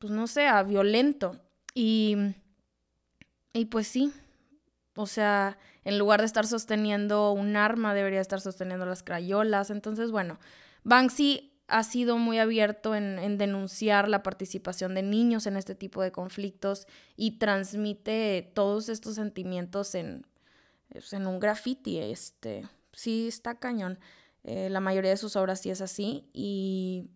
pues 0.00 0.12
no 0.12 0.26
sé, 0.26 0.48
a 0.48 0.60
violento. 0.64 1.40
Y 1.72 2.16
y 3.52 3.66
pues 3.66 3.86
sí. 3.86 4.12
O 4.96 5.06
sea, 5.06 5.56
en 5.84 6.00
lugar 6.00 6.18
de 6.18 6.26
estar 6.26 6.48
sosteniendo 6.48 7.30
un 7.30 7.54
arma, 7.54 7.94
debería 7.94 8.20
estar 8.20 8.40
sosteniendo 8.40 8.86
las 8.86 9.04
crayolas. 9.04 9.70
Entonces, 9.70 10.10
bueno, 10.10 10.40
Banksy 10.82 11.57
ha 11.68 11.82
sido 11.84 12.16
muy 12.16 12.38
abierto 12.38 12.94
en, 12.94 13.36
denunciar 13.36 14.08
la 14.08 14.22
participación 14.22 14.94
de 14.94 15.02
niños 15.02 15.46
en 15.46 15.56
este 15.56 15.74
tipo 15.74 16.02
de 16.02 16.10
conflictos 16.10 16.86
y 17.14 17.32
transmite 17.32 18.50
todos 18.54 18.88
estos 18.88 19.16
sentimientos 19.16 19.94
en, 19.94 20.26
pues, 20.90 21.12
un 21.12 21.38
graffiti. 21.38 21.98
Este, 21.98 22.66
sí, 22.92 23.28
está 23.28 23.54
cañón. 23.54 23.98
Eh, 24.44 24.70
la 24.70 24.80
mayoría 24.80 25.10
de 25.10 25.18
sus 25.18 25.36
obras 25.36 25.60
sí 25.60 25.68
es 25.68 25.82
así 25.82 26.26
y 26.32 27.10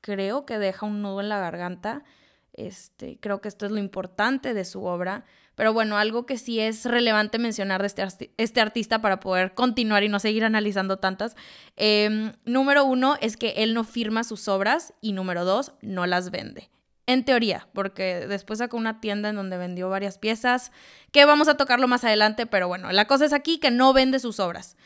creo 0.00 0.46
que 0.46 0.58
deja 0.58 0.86
un 0.86 1.02
nudo 1.02 1.20
en 1.20 1.28
la 1.28 1.40
garganta. 1.40 2.04
Este, 2.52 3.18
creo 3.18 3.40
que 3.40 3.48
esto 3.48 3.66
es 3.66 3.72
lo 3.72 3.78
importante 3.78 4.54
de 4.54 4.64
su 4.64 4.84
obra. 4.84 5.24
Pero 5.58 5.72
bueno, 5.72 5.98
algo 5.98 6.24
que 6.24 6.38
sí 6.38 6.60
es 6.60 6.84
relevante 6.84 7.36
mencionar 7.40 7.80
de 7.80 7.88
este, 7.88 8.30
este 8.36 8.60
artista 8.60 9.00
para 9.00 9.18
poder 9.18 9.54
continuar 9.54 10.04
y 10.04 10.08
no 10.08 10.20
seguir 10.20 10.44
analizando 10.44 10.98
tantas. 10.98 11.34
Em, 11.74 12.32
número 12.44 12.84
uno 12.84 13.16
es 13.20 13.36
que 13.36 13.54
él 13.56 13.74
no 13.74 13.82
firma 13.82 14.22
sus 14.22 14.46
obras 14.46 14.94
y 15.00 15.10
número 15.10 15.44
dos, 15.44 15.72
no 15.82 16.06
las 16.06 16.30
vende. 16.30 16.70
En 17.06 17.24
teoría, 17.24 17.66
porque 17.72 18.28
después 18.28 18.60
sacó 18.60 18.76
una 18.76 19.00
tienda 19.00 19.30
en 19.30 19.34
donde 19.34 19.56
vendió 19.56 19.90
varias 19.90 20.16
piezas, 20.16 20.70
que 21.10 21.24
vamos 21.24 21.48
a 21.48 21.56
tocarlo 21.56 21.88
más 21.88 22.04
adelante, 22.04 22.46
pero 22.46 22.68
bueno, 22.68 22.92
la 22.92 23.06
cosa 23.06 23.24
es 23.24 23.32
aquí 23.32 23.58
que 23.58 23.72
no 23.72 23.92
vende 23.92 24.20
sus 24.20 24.38
obras. 24.38 24.76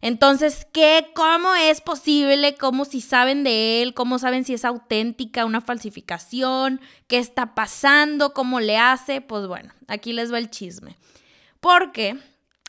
Entonces, 0.00 0.66
¿qué? 0.72 1.08
¿Cómo 1.14 1.54
es 1.54 1.80
posible? 1.80 2.54
¿Cómo 2.56 2.84
si 2.84 3.00
saben 3.00 3.44
de 3.44 3.82
él? 3.82 3.94
¿Cómo 3.94 4.18
saben 4.18 4.44
si 4.44 4.54
es 4.54 4.64
auténtica, 4.64 5.44
una 5.44 5.60
falsificación? 5.60 6.80
¿Qué 7.06 7.18
está 7.18 7.54
pasando? 7.54 8.32
¿Cómo 8.32 8.60
le 8.60 8.78
hace? 8.78 9.20
Pues 9.20 9.46
bueno, 9.46 9.72
aquí 9.88 10.12
les 10.12 10.32
va 10.32 10.38
el 10.38 10.50
chisme. 10.50 10.96
Porque 11.60 12.18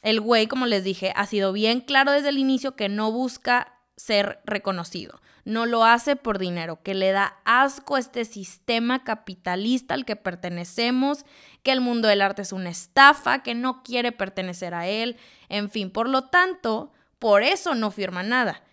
el 0.01 0.21
güey, 0.21 0.47
como 0.47 0.65
les 0.65 0.83
dije, 0.83 1.11
ha 1.15 1.25
sido 1.25 1.51
bien 1.51 1.81
claro 1.81 2.11
desde 2.11 2.29
el 2.29 2.37
inicio 2.37 2.75
que 2.75 2.89
no 2.89 3.11
busca 3.11 3.73
ser 3.97 4.39
reconocido. 4.45 5.19
No 5.43 5.65
lo 5.65 5.85
hace 5.85 6.15
por 6.15 6.39
dinero, 6.39 6.81
que 6.83 6.93
le 6.93 7.11
da 7.11 7.37
asco 7.45 7.95
a 7.95 7.99
este 7.99 8.25
sistema 8.25 9.03
capitalista 9.03 9.93
al 9.93 10.05
que 10.05 10.15
pertenecemos, 10.15 11.25
que 11.63 11.71
el 11.71 11.81
mundo 11.81 12.07
del 12.07 12.21
arte 12.21 12.41
es 12.41 12.51
una 12.51 12.69
estafa, 12.69 13.43
que 13.43 13.55
no 13.55 13.81
quiere 13.81 14.11
pertenecer 14.11 14.73
a 14.73 14.87
él, 14.87 15.17
en 15.49 15.69
fin, 15.69 15.89
por 15.89 16.09
lo 16.09 16.23
tanto, 16.23 16.91
por 17.19 17.43
eso 17.43 17.75
no 17.75 17.91
firma 17.91 18.23
nada. 18.23 18.63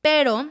Pero 0.00 0.50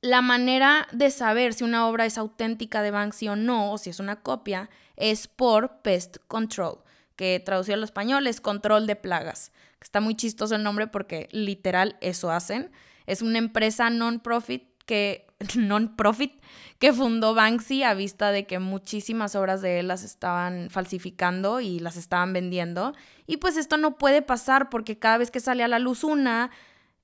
la 0.00 0.22
manera 0.22 0.86
de 0.92 1.10
saber 1.10 1.54
si 1.54 1.64
una 1.64 1.86
obra 1.88 2.06
es 2.06 2.18
auténtica 2.18 2.82
de 2.82 2.90
Banksy 2.90 3.28
o 3.28 3.36
no, 3.36 3.72
o 3.72 3.78
si 3.78 3.90
es 3.90 4.00
una 4.00 4.22
copia, 4.22 4.70
es 4.96 5.26
por 5.26 5.82
Pest 5.82 6.18
Control, 6.28 6.78
que 7.16 7.40
traducido 7.40 7.74
al 7.74 7.84
español 7.84 8.26
es 8.26 8.40
control 8.40 8.86
de 8.86 8.96
plagas. 8.96 9.52
Está 9.80 10.00
muy 10.00 10.14
chistoso 10.14 10.54
el 10.54 10.62
nombre 10.62 10.86
porque 10.86 11.28
literal 11.32 11.96
eso 12.00 12.30
hacen. 12.30 12.70
Es 13.06 13.22
una 13.22 13.38
empresa 13.38 13.90
non-profit 13.90 14.64
que 14.84 15.25
non-profit 15.56 16.40
que 16.78 16.92
fundó 16.92 17.34
Banksy 17.34 17.82
a 17.82 17.94
vista 17.94 18.30
de 18.30 18.46
que 18.46 18.58
muchísimas 18.58 19.34
obras 19.34 19.62
de 19.62 19.80
él 19.80 19.88
las 19.88 20.02
estaban 20.02 20.68
falsificando 20.70 21.60
y 21.60 21.78
las 21.78 21.96
estaban 21.96 22.32
vendiendo. 22.32 22.92
Y 23.26 23.38
pues 23.38 23.56
esto 23.56 23.76
no 23.76 23.98
puede 23.98 24.22
pasar 24.22 24.68
porque 24.70 24.98
cada 24.98 25.18
vez 25.18 25.30
que 25.30 25.40
sale 25.40 25.62
a 25.62 25.68
la 25.68 25.78
luz 25.78 26.04
una 26.04 26.50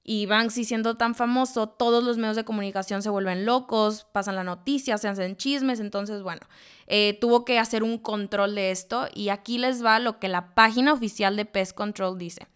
y 0.05 0.27
Banksy 0.27 0.65
siendo 0.65 0.97
tan 0.97 1.15
famoso, 1.15 1.69
todos 1.69 2.03
los 2.03 2.19
medios 2.19 2.37
de 2.37 2.45
comunicación 2.45 3.03
se 3.03 3.11
vuelven 3.11 3.47
locos, 3.47 4.05
pasan 4.13 4.35
la 4.35 4.45
noticia, 4.45 4.99
se 4.99 5.09
hacen 5.09 5.37
chismes, 5.37 5.79
entonces 5.79 6.23
bueno, 6.23 6.41
eh, 6.87 7.17
tuvo 7.21 7.45
que 7.45 7.59
hacer 7.59 7.83
un 7.85 7.99
control 7.99 8.55
de 8.55 8.73
esto 8.73 9.09
y 9.15 9.29
aquí 9.29 9.59
les 9.59 9.85
va 9.85 10.01
lo 10.01 10.19
que 10.19 10.29
la 10.29 10.55
página 10.55 10.93
oficial 10.93 11.37
de 11.37 11.45
Pest 11.45 11.75
Control 11.75 12.19
dice. 12.19 12.49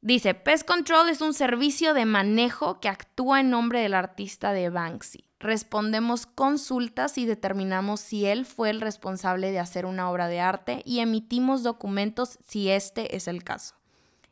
Dice, 0.00 0.34
Pest 0.34 0.64
Control 0.64 1.08
es 1.08 1.20
un 1.20 1.34
servicio 1.34 1.92
de 1.92 2.04
manejo 2.04 2.78
que 2.78 2.88
actúa 2.88 3.40
en 3.40 3.50
nombre 3.50 3.80
del 3.80 3.94
artista 3.94 4.52
de 4.52 4.70
Banksy. 4.70 5.24
Respondemos 5.40 6.26
consultas 6.26 7.18
y 7.18 7.26
determinamos 7.26 8.00
si 8.00 8.24
él 8.24 8.46
fue 8.46 8.70
el 8.70 8.80
responsable 8.80 9.50
de 9.50 9.58
hacer 9.58 9.86
una 9.86 10.08
obra 10.08 10.28
de 10.28 10.40
arte 10.40 10.82
y 10.84 11.00
emitimos 11.00 11.64
documentos 11.64 12.38
si 12.46 12.70
este 12.70 13.16
es 13.16 13.26
el 13.26 13.42
caso. 13.42 13.74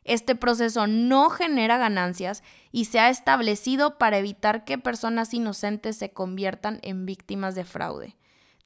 Este 0.05 0.35
proceso 0.35 0.87
no 0.87 1.29
genera 1.29 1.77
ganancias 1.77 2.43
y 2.71 2.85
se 2.85 3.01
ha 3.01 3.09
establecido 3.09 3.97
para 3.97 4.17
evitar 4.17 4.63
que 4.63 4.77
personas 4.77 5.33
inocentes 5.33 5.97
se 5.97 6.11
conviertan 6.11 6.79
en 6.81 7.05
víctimas 7.05 7.55
de 7.55 7.65
fraude. 7.65 8.15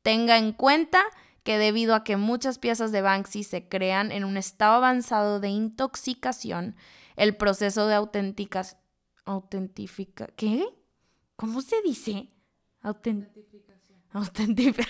Tenga 0.03 0.37
en 0.37 0.51
cuenta 0.51 1.03
que 1.43 1.57
debido 1.57 1.95
a 1.95 2.03
que 2.03 2.17
muchas 2.17 2.59
piezas 2.59 2.91
de 2.91 3.01
Banksy 3.01 3.43
se 3.43 3.67
crean 3.67 4.11
en 4.11 4.23
un 4.23 4.37
estado 4.37 4.75
avanzado 4.75 5.39
de 5.39 5.49
intoxicación, 5.49 6.75
el 7.15 7.35
proceso 7.35 7.87
de 7.87 7.95
auténticas 7.95 8.77
autentifica 9.25 10.27
¿qué? 10.35 10.65
¿Cómo 11.35 11.61
se 11.61 11.81
dice? 11.81 12.29
Autentificación. 12.81 13.99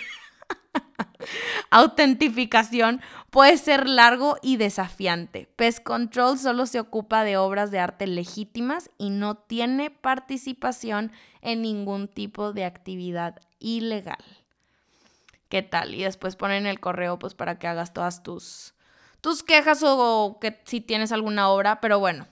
Autentificación 1.69 3.01
puede 3.29 3.57
ser 3.57 3.87
largo 3.87 4.35
y 4.41 4.57
desafiante. 4.57 5.47
Pest 5.55 5.83
Control 5.83 6.37
solo 6.37 6.65
se 6.65 6.79
ocupa 6.79 7.23
de 7.23 7.37
obras 7.37 7.71
de 7.71 7.79
arte 7.79 8.07
legítimas 8.07 8.89
y 8.97 9.09
no 9.09 9.35
tiene 9.35 9.89
participación 9.89 11.11
en 11.41 11.61
ningún 11.61 12.07
tipo 12.07 12.51
de 12.51 12.65
actividad 12.65 13.39
ilegal 13.59 14.40
qué 15.51 15.61
tal. 15.61 15.93
Y 15.93 16.03
después 16.03 16.35
ponen 16.35 16.65
el 16.65 16.79
correo 16.79 17.19
pues 17.19 17.35
para 17.35 17.59
que 17.59 17.67
hagas 17.67 17.93
todas 17.93 18.23
tus, 18.23 18.73
tus 19.19 19.43
quejas 19.43 19.83
o, 19.83 20.39
que 20.41 20.59
si 20.65 20.81
tienes 20.81 21.11
alguna 21.11 21.49
obra, 21.49 21.79
pero 21.81 21.99
bueno. 21.99 22.27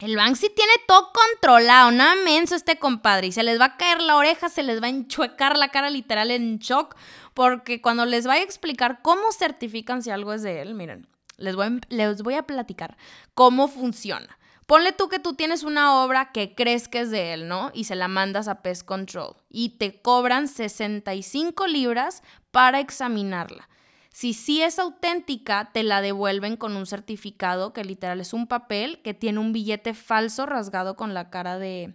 El 0.00 0.16
Banksy 0.16 0.50
tiene 0.50 0.72
todo 0.88 1.12
controlado, 1.12 1.92
nada 1.92 2.16
menso 2.24 2.56
este 2.56 2.78
compadre. 2.78 3.28
Y 3.28 3.32
se 3.32 3.42
les 3.42 3.60
va 3.60 3.66
a 3.66 3.76
caer 3.76 4.02
la 4.02 4.16
oreja, 4.16 4.48
se 4.48 4.62
les 4.62 4.82
va 4.82 4.86
a 4.86 4.90
enchuecar 4.90 5.56
la 5.56 5.68
cara 5.68 5.90
literal 5.90 6.30
en 6.30 6.58
shock. 6.58 6.96
Porque 7.34 7.80
cuando 7.80 8.04
les 8.04 8.26
vaya 8.26 8.40
a 8.40 8.44
explicar 8.44 9.00
cómo 9.02 9.32
certifican 9.32 10.02
si 10.02 10.10
algo 10.10 10.32
es 10.32 10.42
de 10.42 10.60
él, 10.60 10.74
miren, 10.74 11.06
les 11.36 11.54
voy, 11.54 11.80
les 11.88 12.22
voy 12.22 12.34
a 12.34 12.42
platicar 12.42 12.96
cómo 13.34 13.68
funciona. 13.68 14.38
Ponle 14.66 14.92
tú 14.92 15.08
que 15.08 15.18
tú 15.18 15.34
tienes 15.34 15.64
una 15.64 16.02
obra 16.02 16.32
que 16.32 16.54
crees 16.54 16.88
que 16.88 17.00
es 17.00 17.10
de 17.10 17.34
él, 17.34 17.48
¿no? 17.48 17.70
Y 17.74 17.84
se 17.84 17.96
la 17.96 18.08
mandas 18.08 18.48
a 18.48 18.62
Pest 18.62 18.86
Control 18.86 19.36
y 19.50 19.76
te 19.76 20.00
cobran 20.00 20.48
65 20.48 21.66
libras 21.66 22.22
para 22.52 22.78
examinarla. 22.78 23.68
Si 24.10 24.34
sí 24.34 24.62
es 24.62 24.78
auténtica, 24.78 25.70
te 25.72 25.82
la 25.82 26.02
devuelven 26.02 26.56
con 26.56 26.76
un 26.76 26.86
certificado 26.86 27.72
que 27.72 27.82
literal 27.82 28.20
es 28.20 28.34
un 28.34 28.46
papel 28.46 29.00
que 29.02 29.14
tiene 29.14 29.38
un 29.38 29.52
billete 29.52 29.94
falso 29.94 30.44
rasgado 30.44 30.96
con 30.96 31.14
la 31.14 31.30
cara 31.30 31.58
de, 31.58 31.94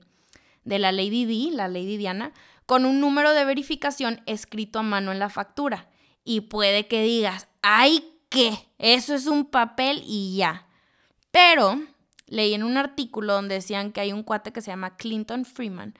de 0.66 0.80
la 0.80 0.92
Lady 0.92 1.26
D, 1.26 1.56
la 1.56 1.68
Lady 1.68 1.96
Diana, 1.96 2.34
con 2.66 2.86
un 2.86 3.00
número 3.00 3.34
de 3.34 3.46
verificación 3.46 4.22
escrito 4.26 4.80
a 4.80 4.84
mano 4.84 5.12
en 5.12 5.20
la 5.20 5.30
factura. 5.30 5.90
Y 6.24 6.42
puede 6.42 6.88
que 6.88 7.04
digas, 7.04 7.48
¡ay 7.62 8.04
qué! 8.30 8.68
Eso 8.80 9.14
es 9.14 9.28
un 9.28 9.46
papel 9.46 10.02
y 10.06 10.38
ya. 10.38 10.68
Pero 11.30 11.80
leí 12.26 12.56
en 12.56 12.64
un 12.64 12.78
artículo 12.78 13.34
donde 13.34 13.56
decían 13.56 13.92
que 13.92 14.02
hay 14.02 14.12
un 14.12 14.24
cuate 14.24 14.52
que 14.52 14.62
se 14.62 14.72
llama 14.72 14.98
Clinton 14.98 15.46
Freeman 15.46 15.94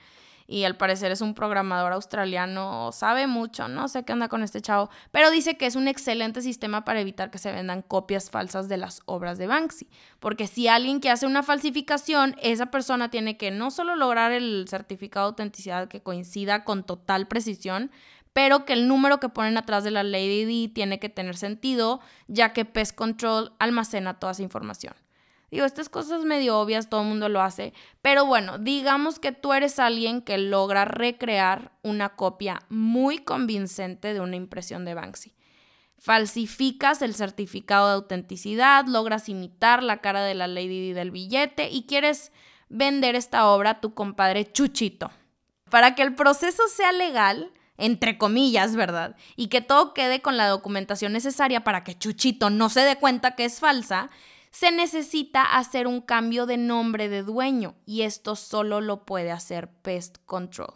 y 0.50 0.64
al 0.64 0.76
parecer 0.78 1.12
es 1.12 1.20
un 1.20 1.34
programador 1.34 1.92
australiano, 1.92 2.90
sabe 2.90 3.26
mucho, 3.26 3.68
no 3.68 3.86
sé 3.86 4.04
qué 4.04 4.14
anda 4.14 4.28
con 4.28 4.42
este 4.42 4.62
chavo, 4.62 4.88
pero 5.10 5.30
dice 5.30 5.58
que 5.58 5.66
es 5.66 5.76
un 5.76 5.86
excelente 5.88 6.40
sistema 6.40 6.84
para 6.86 7.02
evitar 7.02 7.30
que 7.30 7.36
se 7.36 7.52
vendan 7.52 7.82
copias 7.82 8.30
falsas 8.30 8.66
de 8.66 8.78
las 8.78 9.02
obras 9.04 9.36
de 9.36 9.46
Banksy, 9.46 9.86
porque 10.20 10.46
si 10.46 10.66
alguien 10.66 11.00
que 11.00 11.10
hace 11.10 11.26
una 11.26 11.42
falsificación, 11.42 12.34
esa 12.40 12.66
persona 12.66 13.10
tiene 13.10 13.36
que 13.36 13.50
no 13.50 13.70
solo 13.70 13.94
lograr 13.94 14.32
el 14.32 14.64
certificado 14.68 15.26
de 15.26 15.32
autenticidad 15.32 15.86
que 15.86 16.02
coincida 16.02 16.64
con 16.64 16.82
total 16.82 17.28
precisión, 17.28 17.90
pero 18.32 18.64
que 18.64 18.72
el 18.72 18.88
número 18.88 19.20
que 19.20 19.28
ponen 19.28 19.58
atrás 19.58 19.84
de 19.84 19.90
la 19.90 20.02
Lady 20.02 20.44
D 20.44 20.72
tiene 20.72 20.98
que 20.98 21.10
tener 21.10 21.36
sentido, 21.36 22.00
ya 22.26 22.54
que 22.54 22.64
Pest 22.64 22.94
Control 22.94 23.52
almacena 23.58 24.18
toda 24.18 24.32
esa 24.32 24.42
información. 24.42 24.94
Digo, 25.50 25.64
estas 25.64 25.88
cosas 25.88 26.24
medio 26.24 26.58
obvias, 26.58 26.90
todo 26.90 27.02
el 27.02 27.08
mundo 27.08 27.28
lo 27.28 27.40
hace, 27.40 27.72
pero 28.02 28.26
bueno, 28.26 28.58
digamos 28.58 29.18
que 29.18 29.32
tú 29.32 29.54
eres 29.54 29.78
alguien 29.78 30.20
que 30.20 30.36
logra 30.36 30.84
recrear 30.84 31.72
una 31.82 32.10
copia 32.16 32.60
muy 32.68 33.18
convincente 33.18 34.12
de 34.12 34.20
una 34.20 34.36
impresión 34.36 34.84
de 34.84 34.94
Banksy. 34.94 35.34
Falsificas 35.96 37.02
el 37.02 37.14
certificado 37.14 37.88
de 37.88 37.94
autenticidad, 37.94 38.86
logras 38.86 39.28
imitar 39.28 39.82
la 39.82 40.00
cara 40.00 40.22
de 40.22 40.34
la 40.34 40.46
Lady 40.46 40.92
del 40.92 41.10
billete 41.10 41.70
y 41.70 41.86
quieres 41.86 42.30
vender 42.68 43.16
esta 43.16 43.48
obra 43.48 43.70
a 43.70 43.80
tu 43.80 43.94
compadre 43.94 44.52
Chuchito. 44.52 45.10
Para 45.70 45.94
que 45.94 46.02
el 46.02 46.14
proceso 46.14 46.62
sea 46.68 46.92
legal, 46.92 47.52
entre 47.78 48.18
comillas, 48.18 48.76
¿verdad? 48.76 49.16
Y 49.36 49.48
que 49.48 49.60
todo 49.60 49.94
quede 49.94 50.20
con 50.20 50.36
la 50.36 50.48
documentación 50.48 51.12
necesaria 51.12 51.64
para 51.64 51.84
que 51.84 51.96
Chuchito 51.96 52.50
no 52.50 52.68
se 52.68 52.80
dé 52.80 52.96
cuenta 52.96 53.34
que 53.34 53.44
es 53.44 53.60
falsa, 53.60 54.10
se 54.50 54.72
necesita 54.72 55.56
hacer 55.56 55.86
un 55.86 56.00
cambio 56.00 56.46
de 56.46 56.56
nombre 56.56 57.08
de 57.08 57.22
dueño 57.22 57.76
y 57.86 58.02
esto 58.02 58.36
solo 58.36 58.80
lo 58.80 59.04
puede 59.04 59.30
hacer 59.30 59.70
Pest 59.82 60.18
Control. 60.24 60.74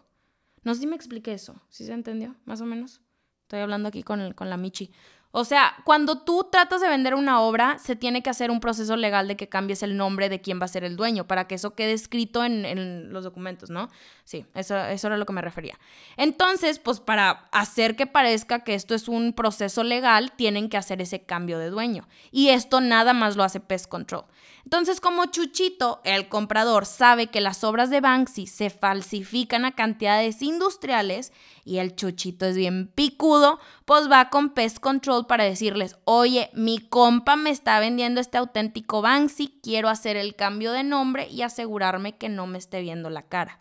No 0.62 0.74
sé 0.74 0.80
si 0.80 0.86
me 0.86 0.96
expliqué 0.96 1.32
eso, 1.32 1.60
¿sí 1.68 1.84
se 1.84 1.92
entendió? 1.92 2.36
Más 2.44 2.60
o 2.60 2.66
menos. 2.66 3.00
Estoy 3.42 3.60
hablando 3.60 3.88
aquí 3.88 4.02
con, 4.02 4.32
con 4.32 4.48
la 4.48 4.56
Michi. 4.56 4.92
O 5.34 5.44
sea, 5.44 5.74
cuando 5.84 6.18
tú 6.18 6.46
tratas 6.52 6.82
de 6.82 6.88
vender 6.90 7.14
una 7.14 7.40
obra, 7.40 7.78
se 7.78 7.96
tiene 7.96 8.22
que 8.22 8.28
hacer 8.28 8.50
un 8.50 8.60
proceso 8.60 8.96
legal 8.96 9.26
de 9.28 9.36
que 9.36 9.48
cambies 9.48 9.82
el 9.82 9.96
nombre 9.96 10.28
de 10.28 10.42
quién 10.42 10.60
va 10.60 10.66
a 10.66 10.68
ser 10.68 10.84
el 10.84 10.94
dueño, 10.94 11.26
para 11.26 11.48
que 11.48 11.54
eso 11.54 11.74
quede 11.74 11.94
escrito 11.94 12.44
en, 12.44 13.12
los 13.12 13.24
documentos, 13.24 13.70
¿no? 13.70 13.88
Sí, 14.24 14.44
eso, 14.54 14.76
eso 14.76 15.06
era 15.06 15.16
lo 15.16 15.24
que 15.24 15.32
me 15.32 15.40
refería. 15.40 15.78
Entonces, 16.18 16.78
pues 16.78 17.00
para 17.00 17.48
hacer 17.50 17.96
que 17.96 18.06
parezca 18.06 18.62
que 18.62 18.74
esto 18.74 18.94
es 18.94 19.08
un 19.08 19.32
proceso 19.32 19.82
legal, 19.84 20.32
tienen 20.32 20.68
que 20.68 20.76
hacer 20.76 21.00
ese 21.00 21.22
cambio 21.22 21.58
de 21.58 21.70
dueño. 21.70 22.06
Y 22.30 22.50
esto 22.50 22.82
nada 22.82 23.14
más 23.14 23.34
lo 23.34 23.42
hace 23.42 23.58
Pest 23.58 23.86
Control. 23.86 24.26
Entonces, 24.64 25.00
como 25.00 25.26
Chuchito, 25.26 26.00
el 26.04 26.28
comprador, 26.28 26.86
sabe 26.86 27.28
que 27.28 27.40
las 27.40 27.64
obras 27.64 27.90
de 27.90 28.00
Banksy 28.00 28.46
se 28.46 28.70
falsifican 28.70 29.64
a 29.64 29.72
cantidades 29.72 30.42
industriales 30.42 31.32
y 31.64 31.78
el 31.78 31.95
Chuchito 31.95 32.47
es 32.47 32.57
bien 32.57 32.88
picudo, 32.88 33.61
pues 33.85 34.11
va 34.11 34.31
con 34.31 34.50
Pest 34.50 34.78
Control 34.78 35.26
para 35.26 35.45
decirles, 35.45 35.97
oye, 36.04 36.50
mi 36.54 36.78
compa 36.78 37.37
me 37.37 37.50
está 37.50 37.78
vendiendo 37.81 38.21
este 38.21 38.38
auténtico 38.38 39.02
Banksy, 39.02 39.61
quiero 39.62 39.88
hacer 39.88 40.16
el 40.16 40.35
cambio 40.35 40.73
de 40.73 40.85
nombre 40.85 41.28
y 41.28 41.42
asegurarme 41.42 42.16
que 42.16 42.28
no 42.28 42.47
me 42.47 42.59
esté 42.59 42.81
viendo 42.81 43.11
la 43.11 43.23
cara. 43.23 43.61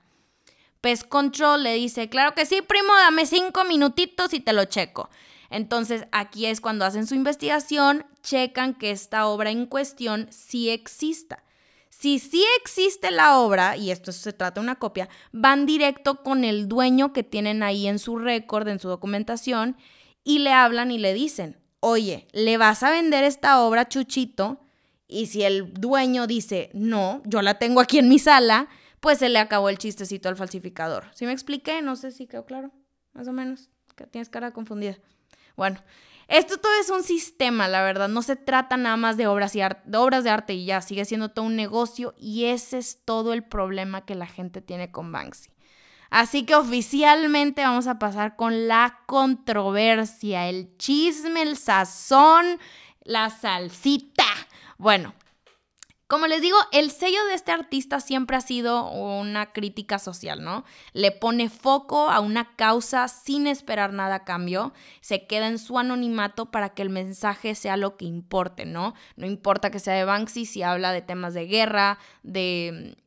Pest 0.82 1.08
Control 1.08 1.62
le 1.62 1.76
dice, 1.76 2.10
claro 2.10 2.34
que 2.34 2.46
sí, 2.46 2.62
primo, 2.62 2.94
dame 2.96 3.28
cinco 3.28 3.64
minutitos 3.66 4.34
y 4.34 4.40
te 4.40 4.54
lo 4.54 4.66
checo. 4.66 5.10
Entonces 5.52 6.08
aquí 6.12 6.48
es 6.48 6.60
cuando 6.62 6.86
hacen 6.86 7.06
su 7.06 7.14
investigación, 7.14 8.06
checan 8.24 8.74
que 8.74 8.90
esta 8.90 9.28
obra 9.28 9.52
en 9.52 9.68
cuestión 9.68 10.28
sí 10.32 10.70
exista. 10.70 11.44
Si 12.02 12.18
sí 12.18 12.44
existe 12.60 13.12
la 13.12 13.38
obra, 13.38 13.78
y 13.78 13.92
esto 13.92 14.12
se 14.12 14.34
trata 14.34 14.60
de 14.60 14.64
una 14.64 14.80
copia, 14.80 15.08
van 15.32 15.68
directo 15.68 16.24
con 16.24 16.44
el 16.44 16.68
dueño 16.68 17.14
que 17.14 17.22
tienen 17.22 17.62
ahí 17.62 17.86
en 17.86 18.00
su 18.00 18.18
récord, 18.18 18.68
en 18.68 18.80
su 18.80 18.90
documentación, 18.90 19.78
y 20.24 20.40
le 20.40 20.52
hablan 20.52 20.90
y 20.90 20.98
le 20.98 21.14
dicen, 21.14 21.60
oye, 21.80 22.28
¿le 22.32 22.58
vas 22.58 22.82
a 22.82 22.90
vender 22.90 23.24
esta 23.24 23.62
obra 23.62 23.88
Chuchito? 23.88 24.62
Y 25.08 25.28
si 25.28 25.44
el 25.44 25.76
dueño 25.76 26.26
dice, 26.26 26.72
no, 26.74 27.22
yo 27.24 27.44
la 27.44 27.60
tengo 27.60 27.80
aquí 27.80 28.00
en 28.00 28.10
mi 28.10 28.18
sala, 28.18 28.68
pues 29.00 29.20
se 29.20 29.30
le 29.30 29.38
acabó 29.38 29.70
el 29.70 29.78
chistecito 29.78 30.28
al 30.28 30.38
falsificador. 30.38 31.06
¿Sí 31.14 31.28
me 31.28 31.34
expliqué? 31.34 31.84
No 31.84 31.96
sé 31.96 32.10
si 32.10 32.26
quedó 32.26 32.46
claro, 32.48 32.72
más 33.14 33.28
o 33.28 33.32
menos, 33.32 33.70
tienes 34.10 34.30
cara 34.30 34.54
confundida. 34.54 34.98
Bueno, 35.56 35.80
esto 36.32 36.58
todo 36.58 36.72
es 36.80 36.90
un 36.90 37.04
sistema, 37.04 37.68
la 37.68 37.84
verdad. 37.84 38.08
No 38.08 38.22
se 38.22 38.38
trata 38.38 38.78
nada 38.78 38.96
más 38.96 39.18
de 39.18 39.28
obras, 39.28 39.52
de 39.52 39.98
obras 39.98 40.24
de 40.24 40.30
arte 40.30 40.54
y 40.54 40.66
ya, 40.66 40.82
sigue 40.82 41.04
siendo 41.04 41.30
todo 41.30 41.46
un 41.46 41.58
negocio 41.58 42.16
y 42.18 42.46
ese 42.46 42.78
es 42.78 43.04
todo 43.04 43.34
el 43.34 43.44
problema 43.44 44.06
que 44.06 44.16
la 44.16 44.28
gente 44.28 44.62
tiene 44.62 44.92
con 44.92 45.12
Banksy. 45.12 45.50
Así 46.10 46.46
que 46.46 46.56
oficialmente 46.56 47.64
vamos 47.64 47.88
a 47.88 48.00
pasar 48.00 48.38
con 48.38 48.70
la 48.70 49.02
controversia, 49.08 50.48
el 50.48 50.78
chisme, 50.78 51.42
el 51.42 51.58
sazón, 51.58 52.60
la 53.04 53.30
salsita. 53.30 54.26
Bueno, 54.78 55.14
como 56.12 56.28
les 56.28 56.42
digo, 56.42 56.58
el 56.74 56.92
sello 56.92 57.24
de 57.24 57.36
este 57.36 57.54
artista 57.54 58.02
siempre 58.02 58.36
ha 58.36 58.42
sido 58.42 58.92
una 58.92 59.54
crítica 59.54 59.98
social, 59.98 60.44
¿no? 60.44 60.66
Le 60.92 61.14
pone 61.14 61.48
foco 61.48 62.10
a 62.10 62.20
una 62.20 62.54
causa 62.58 63.08
sin 63.08 63.48
esperar 63.48 63.94
nada 63.94 64.16
a 64.16 64.24
cambio, 64.26 64.74
se 65.00 65.26
queda 65.26 65.48
en 65.48 65.58
su 65.58 65.80
anonimato 65.80 66.52
para 66.52 66.74
que 66.74 66.82
el 66.82 66.90
mensaje 66.90 67.56
sea 67.56 67.78
lo 67.78 67.96
que 67.96 68.04
importe, 68.04 68.66
¿no? 68.66 68.94
No 69.16 69.26
importa 69.26 69.72
que 69.72 69.80
sea 69.80 69.94
de 69.94 70.04
Banksy, 70.04 70.46
si 70.46 70.64
habla 70.64 70.92
de 70.92 71.02
temas 71.02 71.34
de 71.34 71.46
guerra, 71.46 71.98
de, 72.24 72.98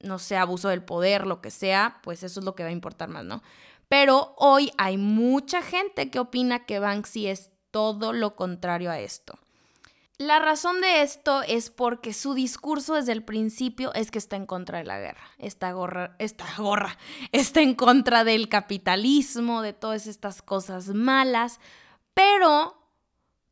no 0.00 0.18
sé, 0.18 0.38
abuso 0.38 0.70
del 0.70 0.82
poder, 0.82 1.26
lo 1.26 1.42
que 1.42 1.50
sea, 1.50 2.00
pues 2.02 2.22
eso 2.22 2.40
es 2.40 2.46
lo 2.46 2.54
que 2.54 2.62
va 2.62 2.70
a 2.70 2.72
importar 2.72 3.10
más, 3.10 3.26
¿no? 3.26 3.42
Pero 3.90 4.34
hoy 4.38 4.72
hay 4.78 4.96
mucha 4.96 5.60
gente 5.60 6.10
que 6.10 6.20
opina 6.20 6.64
que 6.64 6.78
Banksy 6.78 7.26
es 7.26 7.50
todo 7.70 8.14
lo 8.14 8.34
contrario 8.34 8.90
a 8.90 8.98
esto. 8.98 9.38
La 10.18 10.38
razón 10.38 10.80
de 10.80 11.02
esto 11.02 11.42
es 11.42 11.68
porque 11.68 12.14
su 12.14 12.32
discurso 12.32 12.94
desde 12.94 13.12
el 13.12 13.22
principio 13.22 13.92
es 13.92 14.10
que 14.10 14.18
está 14.18 14.36
en 14.36 14.46
contra 14.46 14.78
de 14.78 14.84
la 14.84 14.98
guerra. 14.98 15.20
Esta 15.36 15.70
gorra, 15.72 16.16
esta 16.18 16.46
gorra, 16.56 16.96
está 17.32 17.60
en 17.60 17.74
contra 17.74 18.24
del 18.24 18.48
capitalismo, 18.48 19.60
de 19.60 19.74
todas 19.74 20.06
estas 20.06 20.40
cosas 20.40 20.88
malas, 20.88 21.60
pero 22.14 22.75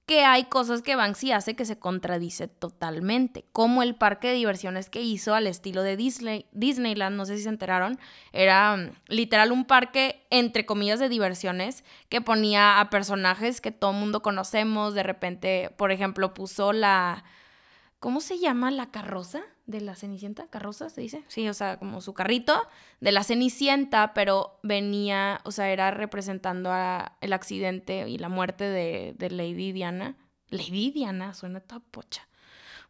que 0.07 0.25
hay 0.25 0.45
cosas 0.45 0.83
que 0.83 0.97
Banksy 0.97 1.33
hace 1.33 1.57
que 1.57 1.65
se 1.65 1.79
contradice 1.79 2.47
totalmente, 2.47 3.47
como 3.53 3.83
el 3.83 3.95
parque 3.95 4.29
de 4.29 4.35
diversiones 4.35 4.91
que 4.91 5.03
hizo 5.03 5.35
al 5.35 5.47
estilo 5.47 5.83
de 5.83 5.97
Disney, 5.97 6.47
Disneyland, 6.53 7.17
no 7.17 7.25
sé 7.25 7.39
si 7.39 7.45
se 7.45 7.49
enteraron, 7.49 7.99
era 8.33 8.77
mm, 8.77 8.91
literal 9.09 9.51
un 9.51 9.65
parque 9.65 10.27
entre 10.31 10.67
comillas 10.67 11.01
de 11.01 11.09
diversiones 11.09 11.85
que 12.09 12.21
ponía 12.21 12.81
a 12.81 12.91
personajes 12.91 13.61
que 13.61 13.73
todo 13.73 13.93
mundo 13.93 14.21
conocemos, 14.21 14.95
de 14.95 15.03
repente, 15.03 15.71
por 15.79 15.91
ejemplo, 15.91 16.35
puso 16.35 16.73
la 16.73 17.25
¿cómo 17.99 18.21
se 18.21 18.39
llama 18.39 18.71
la 18.71 18.91
carroza 18.91 19.41
de 19.67 19.81
la 19.81 19.95
Cenicienta? 19.95 20.47
¿Carroza 20.49 20.91
se 20.91 21.01
dice? 21.01 21.25
Sí, 21.29 21.49
o 21.49 21.55
sea, 21.55 21.79
como 21.79 22.01
su 22.01 22.15
carrito 22.15 22.55
de 23.01 23.13
la 23.13 23.25
Cenicienta, 23.25 24.13
pero 24.15 24.59
venía, 24.63 25.41
o 25.45 25.51
sea, 25.51 25.71
era 25.71 25.91
representando 25.91 26.71
a 26.73 27.17
el 27.21 27.33
accidente 27.33 28.09
y 28.09 28.19
la 28.19 28.29
muerte 28.29 28.65
de, 28.65 29.15
de 29.17 29.31
Lady 29.31 29.73
Diana. 29.73 30.17
Lady 30.51 30.91
Diana, 30.91 31.35
suena 31.35 31.61
toda 31.61 31.81
pocha. 31.81 32.29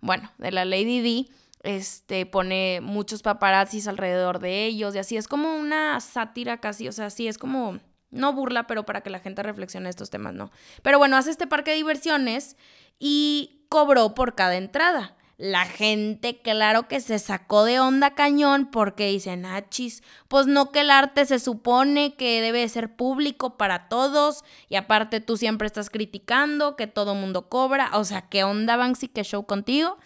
Bueno, 0.01 0.31
de 0.39 0.51
la 0.51 0.65
Lady 0.65 1.01
Di, 1.01 1.31
este, 1.63 2.27
pone 2.27 2.81
muchos 2.83 3.23
paparazzis 3.23 3.89
alrededor 3.89 4.39
de 4.39 4.67
ellos 4.67 4.95
y 4.95 4.99
así 4.99 5.17
es 5.17 5.27
como 5.27 5.57
una 5.57 5.99
sátira 6.01 6.59
casi, 6.59 6.89
o 6.89 6.93
sea, 6.93 7.09
sí 7.09 7.27
es 7.27 7.39
como, 7.39 7.81
no 8.11 8.33
burla, 8.35 8.67
pero 8.67 8.85
para 8.85 9.01
que 9.01 9.11
la 9.11 9.19
gente 9.19 9.43
reflexione 9.43 9.89
estos 9.89 10.11
temas, 10.11 10.35
¿no? 10.35 10.51
Pero 10.83 10.99
bueno, 10.99 11.17
hace 11.17 11.31
este 11.31 11.47
parque 11.47 11.71
de 11.71 11.79
diversiones 11.79 12.57
y 12.99 13.65
cobró 13.71 14.15
por 14.15 14.35
cada 14.35 14.57
entrada. 14.57 15.17
La 15.37 15.65
gente, 15.65 16.41
claro 16.43 16.87
que 16.87 17.01
se 17.01 17.19
sacó 17.19 17.65
de 17.65 17.81
onda 17.81 18.15
cañón 18.15 18.71
porque 18.71 19.09
dicen, 19.09 19.45
achis, 19.47 20.03
pues 20.29 20.47
no 20.47 20.71
que 20.71 20.81
el 20.81 20.91
arte 20.91 21.27
se 21.27 21.41
supone 21.41 22.15
que 22.15 22.41
debe 22.41 22.69
ser 22.69 22.95
público 22.95 23.57
para 23.57 23.89
todos 23.89 24.45
y 24.69 24.77
aparte 24.77 25.21
tú 25.21 25.37
siempre 25.37 25.67
estás 25.67 25.91
criticando 25.91 26.77
que 26.77 26.87
todo 26.87 27.17
mundo 27.17 27.49
cobra, 27.49 27.91
o 27.95 28.05
sea, 28.05 28.23
¿qué 28.29 28.45
onda 28.45 28.77
Banksy? 28.77 29.09
¿Qué 29.09 29.25
show 29.25 29.45
contigo? 29.45 29.99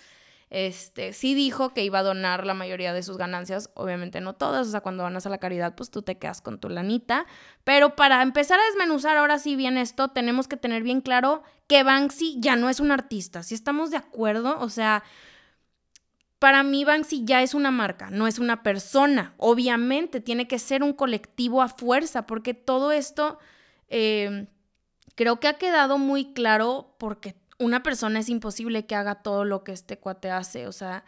Este, 0.51 1.13
sí 1.13 1.35
dijo 1.35 1.75
que 1.75 1.85
iba 1.85 1.99
a 1.99 2.03
donar 2.03 2.47
la 2.47 2.55
mayoría 2.55 2.93
de 2.93 3.03
sus 3.03 3.19
ganancias, 3.19 3.71
obviamente 3.75 4.21
no 4.21 4.35
todas, 4.35 4.67
o 4.69 4.71
sea, 4.71 4.81
cuando 4.81 5.03
donas 5.03 5.27
a 5.27 5.31
la 5.31 5.39
caridad, 5.39 5.75
pues 5.75 5.91
tú 5.91 6.03
te 6.03 6.17
quedas 6.17 6.41
con 6.41 6.59
tu 6.59 6.69
lanita. 6.69 7.27
Pero 7.65 7.97
para 7.97 8.23
empezar 8.23 8.59
a 8.59 8.65
desmenuzar 8.65 9.17
ahora 9.17 9.39
sí 9.39 9.57
bien 9.57 9.77
esto, 9.77 10.09
tenemos 10.09 10.49
que 10.49 10.57
tener 10.57 10.83
bien 10.83 11.01
claro 11.01 11.43
que 11.67 11.83
Banksy 11.83 12.37
ya 12.41 12.57
no 12.57 12.71
es 12.71 12.81
un 12.81 12.91
artista, 12.91 13.43
si 13.43 13.55
estamos 13.55 13.91
de 13.91 13.99
acuerdo, 13.99 14.59
o 14.61 14.71
sea, 14.71 15.05
para 16.39 16.63
mí 16.63 16.85
Banksy 16.85 17.25
ya 17.25 17.43
es 17.43 17.53
una 17.53 17.71
marca, 17.71 18.11
no 18.11 18.27
es 18.27 18.39
una 18.39 18.63
persona. 18.63 19.35
Obviamente 19.39 20.21
tiene 20.21 20.47
que 20.47 20.59
ser 20.61 20.83
un 20.83 20.93
colectivo 20.93 21.63
a 21.63 21.69
fuerza, 21.69 22.27
porque 22.27 22.55
todo 22.55 22.93
esto 22.93 23.39
eh, 23.89 24.47
creo 25.17 25.41
que 25.41 25.49
ha 25.49 25.55
quedado 25.55 25.99
muy 25.99 26.33
claro 26.33 26.95
porque 26.99 27.35
una 27.59 27.83
persona 27.83 28.21
es 28.21 28.29
imposible 28.29 28.87
que 28.87 28.94
haga 28.94 29.16
todo 29.16 29.44
lo 29.44 29.64
que 29.64 29.73
este 29.73 29.99
cuate 29.99 30.31
hace, 30.31 30.66
o 30.66 30.73
sea, 30.73 31.05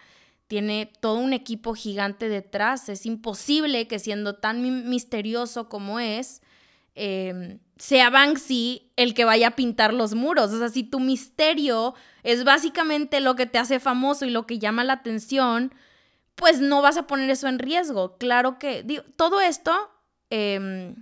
tiene 0.48 0.92
todo 1.00 1.18
un 1.18 1.32
equipo 1.32 1.74
gigante 1.74 2.28
detrás, 2.28 2.88
es 2.88 3.06
imposible 3.06 3.86
que 3.86 4.00
siendo 4.00 4.34
tan 4.34 4.88
misterioso 4.88 5.68
como 5.68 6.00
es, 6.00 6.42
em, 6.96 7.60
sea 7.76 8.10
Banksy 8.10 8.90
el 8.96 9.14
que 9.14 9.24
vaya 9.24 9.48
a 9.48 9.56
pintar 9.56 9.94
los 9.94 10.14
muros. 10.14 10.50
O 10.50 10.58
sea, 10.58 10.68
si 10.68 10.82
tu 10.82 10.98
misterio 11.00 11.94
es 12.24 12.44
básicamente 12.44 13.20
lo 13.20 13.36
que 13.36 13.46
te 13.46 13.58
hace 13.58 13.78
famoso 13.80 14.26
y 14.26 14.30
lo 14.30 14.46
que 14.46 14.58
llama 14.58 14.84
la 14.84 14.94
atención, 14.94 15.72
pues 16.34 16.60
no 16.60 16.82
vas 16.82 16.96
a 16.96 17.06
poner 17.06 17.30
eso 17.30 17.48
en 17.48 17.58
riesgo. 17.58 18.18
Claro 18.18 18.58
que, 18.58 18.84
todo 19.16 19.40
esto... 19.40 19.72
Eh, 20.30 20.94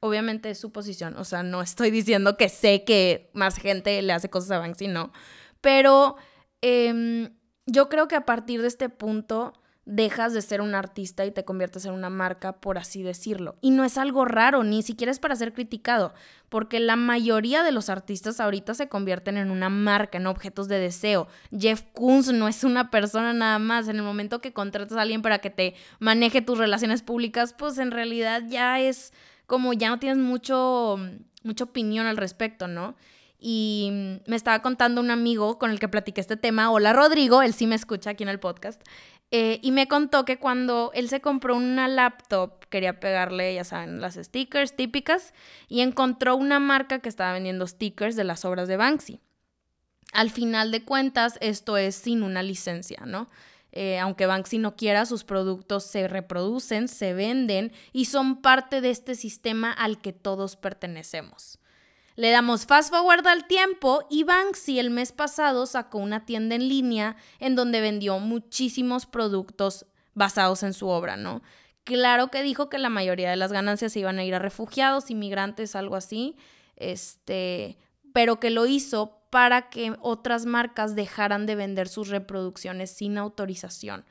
obviamente 0.00 0.50
es 0.50 0.58
su 0.58 0.72
posición, 0.72 1.16
o 1.16 1.24
sea, 1.24 1.42
no 1.42 1.62
estoy 1.62 1.90
diciendo 1.90 2.36
que 2.36 2.48
sé 2.48 2.84
que 2.84 3.30
más 3.34 3.56
gente 3.56 4.00
le 4.02 4.12
hace 4.12 4.30
cosas 4.30 4.50
a 4.52 4.58
Banksy, 4.58 4.88
no, 4.88 5.12
pero 5.60 6.16
em, 6.60 7.30
yo 7.66 7.88
creo 7.88 8.08
que 8.08 8.16
a 8.16 8.24
partir 8.24 8.62
de 8.62 8.68
este 8.68 8.88
punto 8.88 9.52
dejas 9.88 10.34
de 10.34 10.42
ser 10.42 10.60
un 10.60 10.74
artista 10.74 11.24
y 11.24 11.30
te 11.30 11.46
conviertes 11.46 11.86
en 11.86 11.94
una 11.94 12.10
marca, 12.10 12.60
por 12.60 12.76
así 12.76 13.02
decirlo. 13.02 13.56
Y 13.62 13.70
no 13.70 13.84
es 13.84 13.96
algo 13.96 14.26
raro, 14.26 14.62
ni 14.62 14.82
siquiera 14.82 15.10
es 15.10 15.18
para 15.18 15.34
ser 15.34 15.54
criticado, 15.54 16.12
porque 16.50 16.78
la 16.78 16.94
mayoría 16.94 17.62
de 17.62 17.72
los 17.72 17.88
artistas 17.88 18.38
ahorita 18.38 18.74
se 18.74 18.90
convierten 18.90 19.38
en 19.38 19.50
una 19.50 19.70
marca, 19.70 20.18
en 20.18 20.26
objetos 20.26 20.68
de 20.68 20.78
deseo. 20.78 21.26
Jeff 21.58 21.84
Koons 21.94 22.30
no 22.34 22.48
es 22.48 22.64
una 22.64 22.90
persona 22.90 23.32
nada 23.32 23.58
más. 23.58 23.88
En 23.88 23.96
el 23.96 24.02
momento 24.02 24.42
que 24.42 24.52
contratas 24.52 24.98
a 24.98 25.02
alguien 25.02 25.22
para 25.22 25.38
que 25.38 25.48
te 25.48 25.74
maneje 26.00 26.42
tus 26.42 26.58
relaciones 26.58 27.00
públicas, 27.00 27.54
pues 27.56 27.78
en 27.78 27.90
realidad 27.90 28.42
ya 28.46 28.80
es 28.80 29.14
como 29.48 29.72
ya 29.72 29.88
no 29.88 29.98
tienes 29.98 30.18
mucho, 30.18 30.96
mucha 31.42 31.64
opinión 31.64 32.06
al 32.06 32.16
respecto, 32.16 32.68
¿no? 32.68 32.94
y 33.40 34.20
me 34.26 34.36
estaba 34.36 34.62
contando 34.62 35.00
un 35.00 35.10
amigo 35.10 35.58
con 35.58 35.70
el 35.70 35.78
que 35.78 35.88
platiqué 35.88 36.20
este 36.20 36.36
tema, 36.36 36.70
hola 36.70 36.92
Rodrigo, 36.92 37.42
él 37.42 37.54
sí 37.54 37.66
me 37.66 37.76
escucha 37.76 38.10
aquí 38.10 38.24
en 38.24 38.28
el 38.28 38.40
podcast, 38.40 38.82
eh, 39.30 39.60
y 39.62 39.72
me 39.72 39.86
contó 39.86 40.24
que 40.24 40.38
cuando 40.38 40.90
él 40.94 41.08
se 41.08 41.20
compró 41.20 41.54
una 41.54 41.86
laptop, 41.86 42.64
quería 42.68 42.98
pegarle, 42.98 43.54
ya 43.54 43.64
saben, 43.64 44.00
las 44.00 44.14
stickers 44.14 44.74
típicas, 44.74 45.34
y 45.68 45.82
encontró 45.82 46.34
una 46.34 46.58
marca 46.58 46.98
que 46.98 47.08
estaba 47.08 47.34
vendiendo 47.34 47.66
stickers 47.66 48.16
de 48.16 48.24
las 48.24 48.44
obras 48.44 48.68
de 48.68 48.76
Banksy. 48.76 49.20
Al 50.12 50.30
final 50.30 50.72
de 50.72 50.84
cuentas, 50.84 51.38
esto 51.42 51.76
es 51.76 51.94
sin 51.94 52.22
una 52.22 52.42
licencia, 52.42 53.02
¿no? 53.04 53.28
Eh, 53.72 53.98
aunque 53.98 54.26
Banksy 54.26 54.58
no 54.58 54.76
quiera, 54.76 55.06
sus 55.06 55.24
productos 55.24 55.84
se 55.84 56.08
reproducen, 56.08 56.88
se 56.88 57.12
venden 57.12 57.72
y 57.92 58.06
son 58.06 58.40
parte 58.40 58.80
de 58.80 58.90
este 58.90 59.14
sistema 59.14 59.72
al 59.72 60.00
que 60.00 60.12
todos 60.12 60.56
pertenecemos. 60.56 61.58
Le 62.16 62.30
damos 62.30 62.66
fast 62.66 62.90
forward 62.90 63.26
al 63.28 63.46
tiempo 63.46 64.04
y 64.10 64.24
Banksy 64.24 64.80
el 64.80 64.90
mes 64.90 65.12
pasado 65.12 65.66
sacó 65.66 65.98
una 65.98 66.24
tienda 66.24 66.56
en 66.56 66.68
línea 66.68 67.16
en 67.38 67.54
donde 67.54 67.80
vendió 67.80 68.18
muchísimos 68.18 69.06
productos 69.06 69.86
basados 70.14 70.64
en 70.64 70.72
su 70.72 70.88
obra, 70.88 71.16
¿no? 71.16 71.42
Claro 71.84 72.28
que 72.28 72.42
dijo 72.42 72.68
que 72.68 72.78
la 72.78 72.88
mayoría 72.88 73.30
de 73.30 73.36
las 73.36 73.52
ganancias 73.52 73.96
iban 73.96 74.18
a 74.18 74.24
ir 74.24 74.34
a 74.34 74.40
refugiados, 74.40 75.10
inmigrantes, 75.10 75.76
algo 75.76 75.94
así, 75.94 76.36
este, 76.76 77.78
pero 78.12 78.40
que 78.40 78.50
lo 78.50 78.66
hizo 78.66 79.17
para 79.30 79.70
que 79.70 79.94
otras 80.00 80.46
marcas 80.46 80.94
dejaran 80.94 81.46
de 81.46 81.54
vender 81.54 81.88
sus 81.88 82.08
reproducciones 82.08 82.90
sin 82.90 83.18
autorización. 83.18 84.04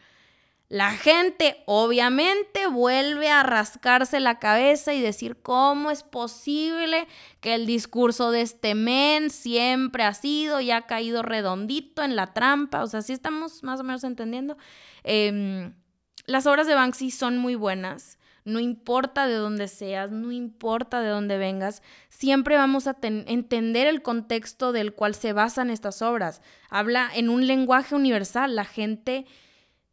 La 0.69 0.91
gente 0.91 1.63
obviamente 1.65 2.67
vuelve 2.67 3.29
a 3.29 3.41
rascarse 3.41 4.19
la 4.19 4.37
cabeza 4.37 4.93
y 4.93 5.01
decir 5.01 5.41
cómo 5.41 5.91
es 5.91 6.03
posible 6.03 7.07
que 7.39 7.55
el 7.55 7.65
discurso 7.65 8.31
de 8.31 8.41
este 8.41 8.75
men 8.75 9.29
siempre 9.29 10.03
ha 10.03 10.13
sido 10.13 10.59
y 10.59 10.71
ha 10.71 10.81
caído 10.81 11.23
redondito 11.23 12.03
en 12.03 12.17
la 12.17 12.33
trampa. 12.33 12.83
O 12.83 12.87
sea, 12.87 13.01
sí 13.01 13.13
estamos 13.13 13.63
más 13.63 13.79
o 13.79 13.83
menos 13.85 14.03
entendiendo. 14.03 14.57
Em, 15.03 15.73
las 16.25 16.45
obras 16.45 16.67
de 16.67 16.75
Banksy 16.75 17.11
son 17.11 17.37
muy 17.37 17.55
buenas. 17.55 18.19
No 18.47 18.59
importa 18.59 19.27
de 19.27 19.35
dónde 19.35 19.67
seas, 19.67 20.11
no 20.11 20.31
importa 20.31 21.01
de 21.01 21.09
dónde 21.09 21.37
vengas, 21.37 21.83
siempre 22.09 22.55
vamos 22.55 22.87
a 22.87 22.97
entender 23.01 23.87
el 23.87 24.01
contexto 24.01 24.71
del 24.71 24.93
cual 24.93 25.15
se 25.15 25.33
basan 25.33 25.69
estas 25.69 26.01
obras. 26.01 26.41
Habla 26.69 27.09
en 27.13 27.29
un 27.29 27.45
lenguaje 27.45 27.93
universal. 27.93 28.55
La 28.55 28.65
gente 28.65 29.25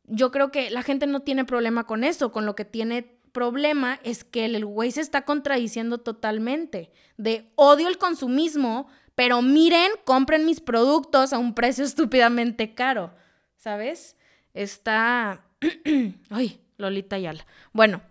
yo 0.07 0.31
creo 0.31 0.51
que 0.51 0.71
la 0.71 0.83
gente 0.83 1.07
no 1.07 1.21
tiene 1.21 1.45
problema 1.45 1.85
con 1.85 2.05
eso, 2.05 2.31
con 2.31 2.47
lo 2.47 2.55
que 2.55 2.64
tiene 2.64 3.19
problema 3.33 3.99
es 4.05 4.23
que 4.25 4.45
el 4.45 4.64
güey 4.64 4.90
se 4.93 5.01
está 5.01 5.25
contradiciendo 5.25 5.99
totalmente, 5.99 6.93
de 7.17 7.51
odio 7.57 7.88
el 7.88 7.99
consumismo, 7.99 8.87
pero 9.14 9.43
miren, 9.43 9.90
compren 10.05 10.47
mis 10.47 10.61
productos 10.61 11.33
a 11.33 11.38
un 11.38 11.55
precio 11.55 11.85
estúpidamente 11.85 12.75
caro, 12.75 13.12
¿sabes? 13.57 14.17
Está... 14.55 15.45
Ay, 16.31 16.61
Lolita 16.77 17.19
Yala. 17.19 17.47
Bueno, 17.73 18.03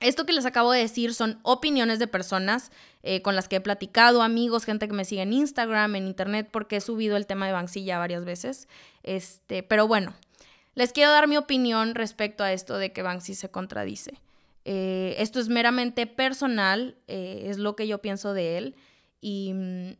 esto 0.00 0.26
que 0.26 0.32
les 0.32 0.46
acabo 0.46 0.72
de 0.72 0.80
decir 0.80 1.14
son 1.14 1.40
opiniones 1.42 1.98
de 1.98 2.06
personas 2.06 2.70
eh, 3.02 3.22
con 3.22 3.34
las 3.34 3.48
que 3.48 3.56
he 3.56 3.60
platicado, 3.60 4.22
amigos, 4.22 4.64
gente 4.64 4.86
que 4.86 4.94
me 4.94 5.04
sigue 5.04 5.22
en 5.22 5.32
Instagram, 5.32 5.96
en 5.96 6.06
Internet, 6.06 6.48
porque 6.50 6.76
he 6.76 6.80
subido 6.80 7.16
el 7.16 7.26
tema 7.26 7.46
de 7.46 7.52
Banksy 7.52 7.84
ya 7.84 7.98
varias 7.98 8.24
veces. 8.24 8.68
Este, 9.02 9.62
pero 9.62 9.88
bueno, 9.88 10.14
les 10.74 10.92
quiero 10.92 11.10
dar 11.10 11.26
mi 11.26 11.36
opinión 11.36 11.94
respecto 11.94 12.44
a 12.44 12.52
esto 12.52 12.78
de 12.78 12.92
que 12.92 13.02
Banksy 13.02 13.34
se 13.34 13.50
contradice. 13.50 14.20
Eh, 14.64 15.16
esto 15.18 15.40
es 15.40 15.48
meramente 15.48 16.06
personal, 16.06 16.96
eh, 17.08 17.44
es 17.46 17.58
lo 17.58 17.74
que 17.74 17.88
yo 17.88 17.98
pienso 17.98 18.34
de 18.34 18.58
él. 18.58 18.76
Y 19.20 19.52
mm, 19.54 19.90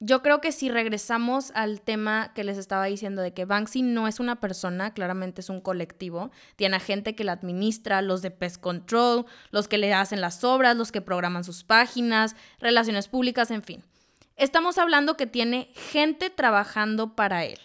yo 0.00 0.22
creo 0.22 0.40
que 0.40 0.50
si 0.50 0.70
regresamos 0.70 1.52
al 1.54 1.82
tema 1.82 2.32
que 2.34 2.42
les 2.42 2.56
estaba 2.56 2.86
diciendo 2.86 3.20
de 3.20 3.34
que 3.34 3.44
Banksy 3.44 3.82
no 3.82 4.08
es 4.08 4.18
una 4.18 4.40
persona, 4.40 4.94
claramente 4.94 5.42
es 5.42 5.50
un 5.50 5.60
colectivo, 5.60 6.30
tiene 6.56 6.76
a 6.76 6.80
gente 6.80 7.14
que 7.14 7.22
la 7.22 7.32
administra, 7.32 8.00
los 8.00 8.22
de 8.22 8.30
Pest 8.30 8.60
Control, 8.60 9.26
los 9.50 9.68
que 9.68 9.78
le 9.78 9.92
hacen 9.92 10.20
las 10.20 10.42
obras, 10.42 10.76
los 10.76 10.90
que 10.90 11.02
programan 11.02 11.44
sus 11.44 11.64
páginas, 11.64 12.34
relaciones 12.58 13.08
públicas, 13.08 13.50
en 13.50 13.62
fin. 13.62 13.84
Estamos 14.36 14.78
hablando 14.78 15.18
que 15.18 15.26
tiene 15.26 15.70
gente 15.74 16.30
trabajando 16.30 17.14
para 17.14 17.44
él 17.44 17.58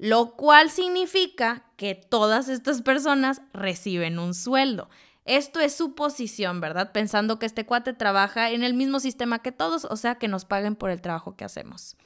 lo 0.00 0.34
cual 0.34 0.70
significa 0.70 1.66
que 1.76 1.94
todas 1.94 2.48
estas 2.48 2.80
personas 2.80 3.42
reciben 3.52 4.18
un 4.18 4.32
sueldo. 4.32 4.88
Esto 5.30 5.60
es 5.60 5.76
su 5.76 5.94
posición, 5.94 6.60
¿verdad? 6.60 6.90
Pensando 6.90 7.38
que 7.38 7.46
este 7.46 7.64
cuate 7.64 7.92
trabaja 7.92 8.50
en 8.50 8.64
el 8.64 8.74
mismo 8.74 8.98
sistema 8.98 9.38
que 9.38 9.52
todos, 9.52 9.84
o 9.84 9.94
sea, 9.94 10.16
que 10.16 10.26
nos 10.26 10.44
paguen 10.44 10.74
por 10.74 10.90
el 10.90 11.00
trabajo 11.00 11.36
que 11.36 11.44
hacemos. 11.44 11.96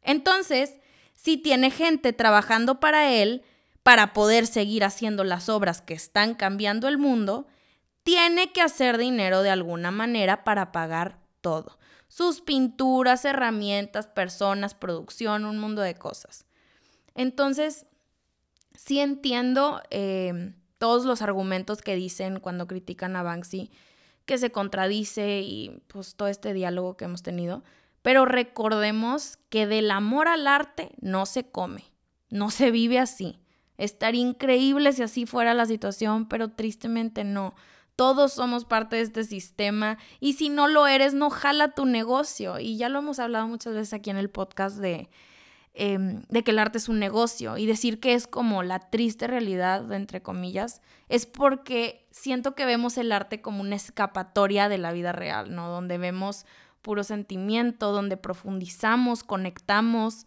Entonces, 0.00 0.78
si 1.12 1.36
tiene 1.36 1.70
gente 1.70 2.14
trabajando 2.14 2.80
para 2.80 3.12
él, 3.12 3.42
para 3.82 4.14
poder 4.14 4.46
seguir 4.46 4.84
haciendo 4.84 5.22
las 5.22 5.50
obras 5.50 5.82
que 5.82 5.92
están 5.92 6.34
cambiando 6.34 6.88
el 6.88 6.96
mundo, 6.96 7.46
tiene 8.04 8.52
que 8.52 8.62
hacer 8.62 8.96
dinero 8.96 9.42
de 9.42 9.50
alguna 9.50 9.90
manera 9.90 10.42
para 10.42 10.72
pagar 10.72 11.18
todo. 11.42 11.78
Sus 12.08 12.40
pinturas, 12.40 13.26
herramientas, 13.26 14.06
personas, 14.06 14.72
producción, 14.72 15.44
un 15.44 15.58
mundo 15.58 15.82
de 15.82 15.94
cosas. 15.96 16.46
Entonces, 17.14 17.84
sí 18.74 18.98
entiendo 18.98 19.82
em, 19.90 20.54
todos 20.82 21.04
los 21.04 21.22
argumentos 21.22 21.80
que 21.80 21.94
dicen 21.94 22.40
cuando 22.40 22.66
critican 22.66 23.14
a 23.14 23.22
Banksy, 23.22 23.70
que 24.24 24.36
se 24.36 24.50
contradice 24.50 25.40
y 25.40 25.80
pues 25.86 26.16
todo 26.16 26.26
este 26.26 26.52
diálogo 26.54 26.96
que 26.96 27.04
hemos 27.04 27.22
tenido, 27.22 27.62
pero 28.02 28.24
recordemos 28.24 29.38
que 29.48 29.68
del 29.68 29.92
amor 29.92 30.26
al 30.26 30.48
arte 30.48 30.90
no 31.00 31.24
se 31.24 31.48
come, 31.48 31.84
no 32.30 32.50
se 32.50 32.72
vive 32.72 32.98
así. 32.98 33.38
Estaría 33.78 34.22
increíble 34.22 34.92
si 34.92 35.04
así 35.04 35.24
fuera 35.24 35.54
la 35.54 35.66
situación, 35.66 36.26
pero 36.26 36.48
tristemente 36.48 37.22
no. 37.22 37.54
Todos 37.94 38.32
somos 38.32 38.64
parte 38.64 38.96
de 38.96 39.02
este 39.02 39.22
sistema 39.22 39.98
y 40.18 40.32
si 40.32 40.48
no 40.48 40.66
lo 40.66 40.88
eres, 40.88 41.14
no 41.14 41.30
jala 41.30 41.76
tu 41.76 41.86
negocio. 41.86 42.58
Y 42.58 42.76
ya 42.76 42.88
lo 42.88 42.98
hemos 42.98 43.20
hablado 43.20 43.46
muchas 43.46 43.74
veces 43.74 43.94
aquí 43.94 44.10
en 44.10 44.16
el 44.16 44.30
podcast 44.30 44.78
de, 44.78 45.10
Em, 45.74 46.22
de 46.28 46.44
que 46.44 46.50
el 46.50 46.58
arte 46.58 46.76
es 46.76 46.90
un 46.90 46.98
negocio 46.98 47.56
y 47.56 47.64
decir 47.64 47.98
que 47.98 48.12
es 48.12 48.26
como 48.26 48.62
la 48.62 48.78
triste 48.78 49.26
realidad, 49.26 49.90
entre 49.92 50.20
comillas, 50.20 50.82
es 51.08 51.24
porque 51.24 52.06
siento 52.10 52.54
que 52.54 52.66
vemos 52.66 52.98
el 52.98 53.10
arte 53.10 53.40
como 53.40 53.62
una 53.62 53.76
escapatoria 53.76 54.68
de 54.68 54.76
la 54.76 54.92
vida 54.92 55.12
real, 55.12 55.54
¿no? 55.54 55.70
Donde 55.70 55.96
vemos 55.96 56.44
puro 56.82 57.04
sentimiento, 57.04 57.90
donde 57.92 58.18
profundizamos, 58.18 59.24
conectamos. 59.24 60.26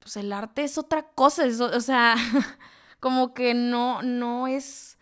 Pues 0.00 0.16
el 0.16 0.32
arte 0.32 0.64
es 0.64 0.76
otra 0.78 1.02
cosa, 1.02 1.44
o 1.44 1.80
sea, 1.80 2.16
como 2.98 3.34
que 3.34 3.54
no, 3.54 4.02
no 4.02 4.48
es, 4.48 4.98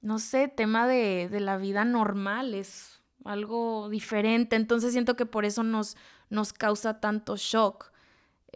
no 0.00 0.18
sé, 0.18 0.48
tema 0.48 0.86
de, 0.86 1.28
de 1.30 1.40
la 1.40 1.58
vida 1.58 1.84
normal, 1.84 2.54
es 2.54 3.02
algo 3.26 3.90
diferente. 3.90 4.56
Entonces 4.56 4.92
siento 4.92 5.14
que 5.14 5.26
por 5.26 5.44
eso 5.44 5.62
nos, 5.62 5.98
nos 6.30 6.54
causa 6.54 7.00
tanto 7.00 7.36
shock. 7.36 7.92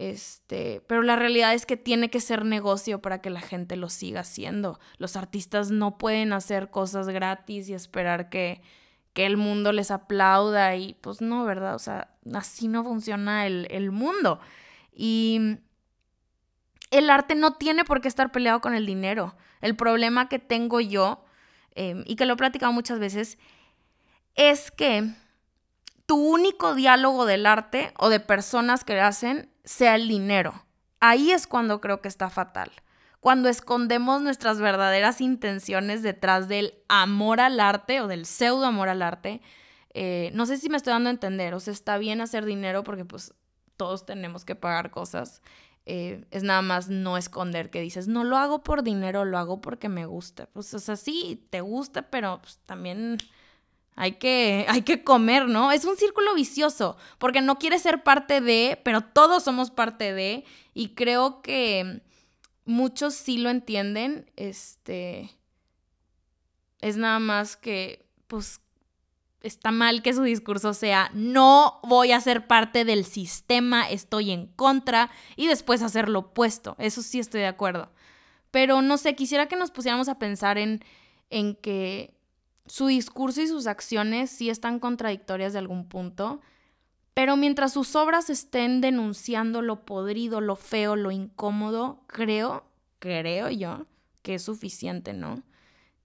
Este, 0.01 0.81
pero 0.87 1.03
la 1.03 1.15
realidad 1.15 1.53
es 1.53 1.67
que 1.67 1.77
tiene 1.77 2.09
que 2.09 2.21
ser 2.21 2.43
negocio 2.43 3.03
para 3.03 3.21
que 3.21 3.29
la 3.29 3.39
gente 3.39 3.75
lo 3.75 3.87
siga 3.87 4.21
haciendo. 4.21 4.79
Los 4.97 5.15
artistas 5.15 5.69
no 5.69 5.99
pueden 5.99 6.33
hacer 6.33 6.71
cosas 6.71 7.07
gratis 7.07 7.69
y 7.69 7.75
esperar 7.75 8.29
que, 8.29 8.63
que 9.13 9.27
el 9.27 9.37
mundo 9.37 9.71
les 9.71 9.91
aplauda 9.91 10.75
y 10.75 10.95
pues 10.95 11.21
no, 11.21 11.45
¿verdad? 11.45 11.75
O 11.75 11.79
sea, 11.79 12.15
así 12.33 12.67
no 12.67 12.83
funciona 12.83 13.45
el, 13.45 13.67
el 13.69 13.91
mundo. 13.91 14.39
Y 14.91 15.59
el 16.89 17.07
arte 17.11 17.35
no 17.35 17.53
tiene 17.53 17.85
por 17.85 18.01
qué 18.01 18.07
estar 18.07 18.31
peleado 18.31 18.59
con 18.59 18.73
el 18.73 18.87
dinero. 18.87 19.35
El 19.61 19.75
problema 19.75 20.29
que 20.29 20.39
tengo 20.39 20.79
yo, 20.79 21.23
em, 21.75 22.03
y 22.07 22.15
que 22.15 22.25
lo 22.25 22.33
he 22.33 22.37
platicado 22.37 22.73
muchas 22.73 22.97
veces, 22.97 23.37
es 24.33 24.71
que 24.71 25.13
tu 26.07 26.15
único 26.15 26.73
diálogo 26.73 27.27
del 27.27 27.45
arte 27.45 27.93
o 27.99 28.09
de 28.09 28.19
personas 28.19 28.83
que 28.83 28.99
hacen 28.99 29.50
sea 29.63 29.95
el 29.95 30.07
dinero. 30.07 30.65
Ahí 30.99 31.31
es 31.31 31.47
cuando 31.47 31.81
creo 31.81 32.01
que 32.01 32.07
está 32.07 32.29
fatal. 32.29 32.71
Cuando 33.19 33.49
escondemos 33.49 34.21
nuestras 34.21 34.59
verdaderas 34.59 35.21
intenciones 35.21 36.01
detrás 36.01 36.47
del 36.47 36.73
amor 36.87 37.39
al 37.39 37.59
arte 37.59 38.01
o 38.01 38.07
del 38.07 38.25
pseudo 38.25 38.65
amor 38.65 38.89
al 38.89 39.01
arte. 39.01 39.41
Eh, 39.93 40.31
no 40.33 40.45
sé 40.45 40.57
si 40.57 40.69
me 40.69 40.77
estoy 40.77 40.93
dando 40.93 41.09
a 41.09 41.13
entender. 41.13 41.53
O 41.53 41.59
sea, 41.59 41.73
está 41.73 41.97
bien 41.97 42.21
hacer 42.21 42.45
dinero 42.45 42.83
porque 42.83 43.05
pues 43.05 43.33
todos 43.77 44.05
tenemos 44.05 44.45
que 44.45 44.55
pagar 44.55 44.91
cosas. 44.91 45.41
Eh, 45.85 46.25
es 46.31 46.43
nada 46.43 46.61
más 46.61 46.89
no 46.89 47.17
esconder 47.17 47.71
que 47.71 47.81
dices, 47.81 48.07
no 48.07 48.23
lo 48.23 48.37
hago 48.37 48.63
por 48.63 48.83
dinero, 48.83 49.25
lo 49.25 49.37
hago 49.37 49.61
porque 49.61 49.89
me 49.89 50.05
gusta. 50.05 50.47
Pues, 50.47 50.73
o 50.73 50.79
sea, 50.79 50.95
sí, 50.95 51.47
te 51.49 51.61
gusta, 51.61 52.09
pero 52.09 52.39
pues, 52.41 52.59
también 52.65 53.17
hay 53.95 54.13
que, 54.13 54.65
hay 54.67 54.81
que 54.83 55.03
comer, 55.03 55.47
¿no? 55.47 55.71
Es 55.71 55.85
un 55.85 55.97
círculo 55.97 56.33
vicioso, 56.33 56.97
porque 57.17 57.41
no 57.41 57.57
quieres 57.59 57.81
ser 57.81 58.03
parte 58.03 58.41
de, 58.41 58.79
pero 58.83 59.01
todos 59.01 59.43
somos 59.43 59.71
parte 59.71 60.13
de, 60.13 60.45
y 60.73 60.89
creo 60.89 61.41
que 61.41 62.01
muchos 62.65 63.13
sí 63.13 63.37
lo 63.37 63.49
entienden, 63.49 64.31
este, 64.35 65.31
es 66.79 66.97
nada 66.97 67.19
más 67.19 67.57
que, 67.57 68.05
pues, 68.27 68.61
está 69.41 69.71
mal 69.71 70.01
que 70.01 70.13
su 70.13 70.21
discurso 70.21 70.73
sea 70.73 71.09
no 71.13 71.79
voy 71.83 72.11
a 72.11 72.21
ser 72.21 72.47
parte 72.47 72.85
del 72.85 73.05
sistema, 73.05 73.89
estoy 73.89 74.31
en 74.31 74.47
contra 74.47 75.09
y 75.35 75.47
después 75.47 75.81
hacer 75.81 76.09
lo 76.09 76.19
opuesto. 76.19 76.75
Eso 76.77 77.01
sí 77.01 77.19
estoy 77.19 77.41
de 77.41 77.47
acuerdo. 77.47 77.91
Pero 78.51 78.81
no 78.81 78.97
sé, 78.97 79.15
quisiera 79.15 79.47
que 79.47 79.55
nos 79.55 79.71
pusiéramos 79.71 80.09
a 80.09 80.19
pensar 80.19 80.57
en, 80.57 80.83
en 81.29 81.55
que 81.55 82.13
su 82.65 82.87
discurso 82.87 83.41
y 83.41 83.47
sus 83.47 83.67
acciones 83.67 84.29
sí 84.29 84.49
están 84.49 84.79
contradictorias 84.79 85.53
de 85.53 85.59
algún 85.59 85.87
punto, 85.87 86.41
pero 87.13 87.35
mientras 87.35 87.73
sus 87.73 87.95
obras 87.95 88.29
estén 88.29 88.81
denunciando 88.81 89.61
lo 89.61 89.85
podrido, 89.85 90.41
lo 90.41 90.55
feo, 90.55 90.95
lo 90.95 91.11
incómodo, 91.11 92.03
creo, 92.07 92.65
creo 92.99 93.49
yo, 93.49 93.85
que 94.21 94.35
es 94.35 94.43
suficiente, 94.43 95.13
¿no? 95.13 95.43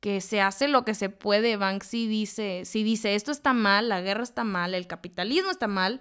que 0.00 0.20
se 0.20 0.40
hace 0.40 0.68
lo 0.68 0.84
que 0.84 0.94
se 0.94 1.08
puede. 1.08 1.56
Banksy 1.56 2.06
dice, 2.06 2.62
si 2.64 2.84
dice 2.84 3.14
esto 3.14 3.32
está 3.32 3.52
mal, 3.52 3.88
la 3.88 4.00
guerra 4.00 4.22
está 4.22 4.44
mal, 4.44 4.74
el 4.74 4.86
capitalismo 4.86 5.50
está 5.50 5.66
mal, 5.66 6.00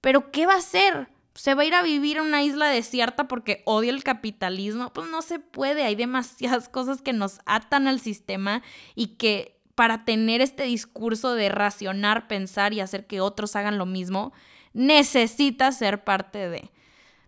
pero 0.00 0.30
¿qué 0.30 0.46
va 0.46 0.54
a 0.54 0.58
hacer? 0.58 1.08
¿Se 1.34 1.54
va 1.54 1.62
a 1.62 1.64
ir 1.64 1.74
a 1.74 1.82
vivir 1.82 2.18
en 2.18 2.24
una 2.24 2.42
isla 2.42 2.68
desierta 2.68 3.26
porque 3.26 3.62
odia 3.64 3.90
el 3.90 4.04
capitalismo? 4.04 4.92
Pues 4.92 5.08
no 5.08 5.22
se 5.22 5.38
puede, 5.38 5.82
hay 5.82 5.94
demasiadas 5.94 6.68
cosas 6.68 7.02
que 7.02 7.12
nos 7.12 7.40
atan 7.46 7.88
al 7.88 8.00
sistema 8.00 8.62
y 8.94 9.16
que 9.16 9.60
para 9.74 10.04
tener 10.04 10.40
este 10.40 10.64
discurso 10.64 11.34
de 11.34 11.48
racionar, 11.48 12.28
pensar 12.28 12.72
y 12.72 12.80
hacer 12.80 13.06
que 13.06 13.20
otros 13.20 13.56
hagan 13.56 13.78
lo 13.78 13.86
mismo, 13.86 14.32
necesita 14.72 15.72
ser 15.72 16.04
parte 16.04 16.48
de. 16.48 16.70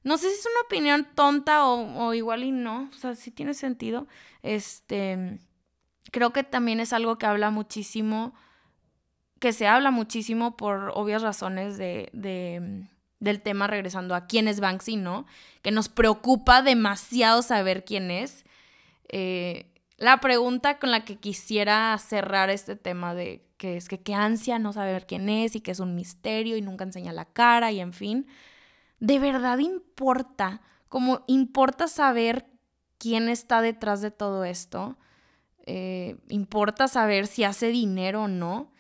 No 0.03 0.19
sé 0.19 0.29
si 0.29 0.39
es 0.39 0.47
una 0.47 0.61
opinión 0.67 1.09
tonta 1.15 1.67
o, 1.67 2.07
o 2.07 2.15
igual 2.15 2.45
y 2.45 2.51
no, 2.51 2.91
o 2.91 2.97
sea, 2.97 3.15
si 3.15 3.31
tiene 3.31 3.55
sentido. 3.55 4.07
Este, 4.43 5.39
creo 6.11 6.33
que 6.33 6.45
también 6.45 6.81
es 6.81 6.93
algo 6.93 7.17
que 7.17 7.27
habla 7.27 7.51
muchísimo, 7.51 8.35
que 9.41 9.53
se 9.53 9.67
habla 9.67 9.91
muchísimo 9.91 10.57
por 10.57 10.93
obvias 10.95 11.23
razones 11.23 11.79
de, 11.79 12.11
de, 12.13 12.87
del 13.19 13.41
tema, 13.41 13.67
regresando 13.67 14.15
a 14.15 14.27
quién 14.27 14.47
es 14.47 14.61
Banksy, 14.61 14.97
¿no? 14.97 15.27
Que 15.63 15.71
nos 15.71 15.89
preocupa 15.89 16.63
demasiado 16.63 17.43
saber 17.43 17.85
quién 17.85 18.11
es. 18.11 18.45
Eh, 19.09 19.74
la 19.97 20.21
pregunta 20.21 20.79
con 20.79 20.91
la 20.91 21.05
que 21.05 21.17
quisiera 21.17 21.97
cerrar 21.99 22.51
este 22.51 22.77
tema 22.77 23.15
de 23.15 23.47
que 23.57 23.77
es 23.77 23.89
que 23.89 24.01
qué 24.01 24.15
ansia 24.15 24.59
no 24.59 24.73
saber 24.73 25.07
quién 25.07 25.29
es 25.29 25.55
y 25.55 25.61
que 25.61 25.71
es 25.71 25.81
un 25.81 25.95
misterio 25.95 26.57
y 26.57 26.63
nunca 26.63 26.85
enseña 26.85 27.13
la 27.13 27.25
cara 27.25 27.71
y 27.71 27.81
en 27.81 27.93
fin, 27.93 28.27
¿de 28.99 29.19
verdad 29.19 29.59
importa? 29.59 30.61
Como 30.89 31.25
importa 31.27 31.89
saber 31.89 32.47
quién 32.99 33.29
está 33.29 33.63
detrás 33.63 34.01
de 34.01 34.11
todo 34.11 34.45
esto? 34.45 34.99
Eh, 35.67 36.17
importa 36.29 36.89
saber 36.89 37.27
si 37.27 37.45
hace 37.45 37.69
dinero 37.69 38.25
o 38.25 38.29
no. 38.29 38.73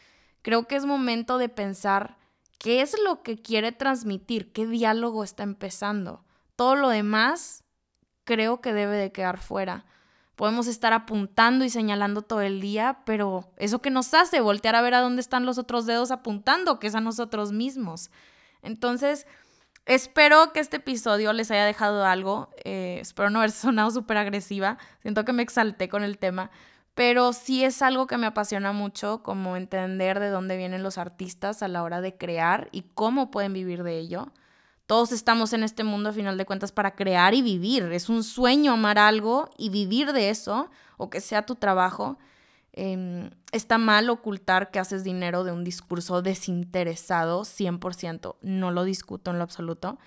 Creo 0.42 0.66
que 0.66 0.76
es 0.76 0.84
momento 0.84 1.38
de 1.38 1.48
pensar 1.48 2.18
qué 2.58 2.82
es 2.82 2.96
lo 3.04 3.22
que 3.22 3.40
quiere 3.40 3.72
transmitir, 3.72 4.52
qué 4.52 4.66
diálogo 4.66 5.24
está 5.24 5.42
empezando. 5.44 6.24
Todo 6.56 6.76
lo 6.76 6.88
demás 6.88 7.64
creo 8.24 8.60
que 8.60 8.72
debe 8.72 8.96
de 8.96 9.12
quedar 9.12 9.38
fuera. 9.38 9.86
Podemos 10.36 10.66
estar 10.66 10.92
apuntando 10.92 11.64
y 11.64 11.70
señalando 11.70 12.22
todo 12.22 12.40
el 12.40 12.60
día, 12.60 12.98
pero 13.06 13.52
eso 13.56 13.80
que 13.80 13.90
nos 13.90 14.14
hace 14.14 14.40
voltear 14.40 14.74
a 14.74 14.82
ver 14.82 14.94
a 14.94 15.00
dónde 15.00 15.20
están 15.20 15.46
los 15.46 15.58
otros 15.58 15.86
dedos 15.86 16.10
apuntando, 16.10 16.80
que 16.80 16.88
es 16.88 16.94
a 16.96 17.00
nosotros 17.00 17.52
mismos. 17.52 18.10
Entonces, 18.62 19.26
espero 19.86 20.52
que 20.52 20.60
este 20.60 20.78
episodio 20.78 21.32
les 21.32 21.50
haya 21.52 21.64
dejado 21.64 22.04
algo. 22.04 22.50
Eh, 22.64 22.98
espero 23.00 23.30
no 23.30 23.38
haber 23.38 23.50
sonado 23.52 23.90
súper 23.92 24.16
agresiva. 24.16 24.78
Siento 25.02 25.24
que 25.24 25.32
me 25.32 25.42
exalté 25.42 25.88
con 25.88 26.02
el 26.02 26.18
tema, 26.18 26.50
pero 26.94 27.32
sí 27.32 27.64
es 27.64 27.80
algo 27.80 28.08
que 28.08 28.18
me 28.18 28.26
apasiona 28.26 28.72
mucho, 28.72 29.22
como 29.22 29.56
entender 29.56 30.18
de 30.18 30.30
dónde 30.30 30.56
vienen 30.56 30.82
los 30.82 30.98
artistas 30.98 31.62
a 31.62 31.68
la 31.68 31.82
hora 31.84 32.00
de 32.00 32.16
crear 32.16 32.68
y 32.72 32.82
cómo 32.94 33.30
pueden 33.30 33.52
vivir 33.52 33.84
de 33.84 33.98
ello. 33.98 34.32
Todos 34.86 35.12
estamos 35.12 35.52
en 35.52 35.62
este 35.62 35.84
mundo 35.84 36.10
a 36.10 36.12
final 36.12 36.36
de 36.36 36.44
cuentas 36.44 36.72
para 36.72 36.94
crear 36.94 37.34
y 37.34 37.42
vivir. 37.42 37.84
Es 37.92 38.08
un 38.08 38.22
sueño 38.22 38.72
amar 38.72 38.98
algo 38.98 39.50
y 39.56 39.70
vivir 39.70 40.12
de 40.12 40.30
eso, 40.30 40.70
o 40.96 41.08
que 41.10 41.20
sea 41.20 41.46
tu 41.46 41.54
trabajo. 41.54 42.18
Em, 42.72 43.30
está 43.52 43.78
mal 43.78 44.10
ocultar 44.10 44.70
que 44.70 44.78
haces 44.78 45.04
dinero 45.04 45.44
de 45.44 45.52
un 45.52 45.64
discurso 45.64 46.22
desinteresado, 46.22 47.44
100%, 47.44 48.36
no 48.42 48.70
lo 48.72 48.84
discuto 48.84 49.30
en 49.30 49.38
lo 49.38 49.44
absoluto, 49.44 49.98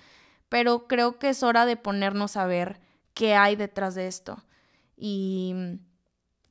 pero 0.48 0.86
creo 0.86 1.18
que 1.18 1.30
es 1.30 1.42
hora 1.42 1.66
de 1.66 1.76
ponernos 1.76 2.36
a 2.36 2.46
ver 2.46 2.80
qué 3.14 3.34
hay 3.34 3.56
detrás 3.56 3.94
de 3.94 4.06
esto. 4.06 4.44
Y 4.96 5.54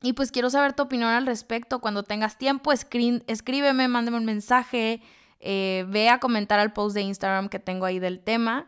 y 0.00 0.12
pues 0.12 0.30
quiero 0.30 0.48
saber 0.48 0.74
tu 0.74 0.84
opinión 0.84 1.10
al 1.10 1.26
respecto. 1.26 1.80
Cuando 1.80 2.04
tengas 2.04 2.38
tiempo, 2.38 2.72
escríbeme, 2.72 3.88
mándame 3.88 4.16
un 4.16 4.24
mensaje, 4.24 5.02
eh, 5.40 5.84
ve 5.88 6.08
a 6.08 6.20
comentar 6.20 6.58
al 6.60 6.72
post 6.72 6.94
de 6.94 7.02
Instagram 7.02 7.48
que 7.48 7.58
tengo 7.58 7.86
ahí 7.86 7.98
del 7.98 8.20
tema. 8.20 8.66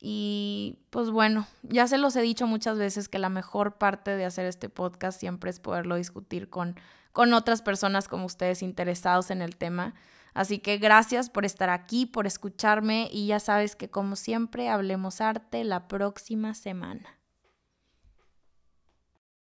Y 0.00 0.80
pues 0.90 1.10
bueno, 1.10 1.46
ya 1.62 1.86
se 1.86 1.96
los 1.96 2.16
he 2.16 2.22
dicho 2.22 2.46
muchas 2.46 2.76
veces 2.76 3.08
que 3.08 3.20
la 3.20 3.28
mejor 3.28 3.78
parte 3.78 4.16
de 4.16 4.24
hacer 4.24 4.46
este 4.46 4.68
podcast 4.68 5.20
siempre 5.20 5.50
es 5.50 5.60
poderlo 5.60 5.94
discutir 5.94 6.50
con, 6.50 6.74
con 7.12 7.32
otras 7.34 7.62
personas 7.62 8.08
como 8.08 8.26
ustedes 8.26 8.62
interesados 8.62 9.30
en 9.30 9.42
el 9.42 9.56
tema. 9.56 9.94
Así 10.34 10.58
que 10.58 10.78
gracias 10.78 11.30
por 11.30 11.44
estar 11.44 11.70
aquí, 11.70 12.06
por 12.06 12.26
escucharme 12.26 13.08
y 13.12 13.26
ya 13.26 13.38
sabes 13.38 13.76
que 13.76 13.90
como 13.90 14.16
siempre 14.16 14.68
hablemos 14.68 15.20
arte 15.20 15.62
la 15.62 15.86
próxima 15.86 16.54
semana. 16.54 17.21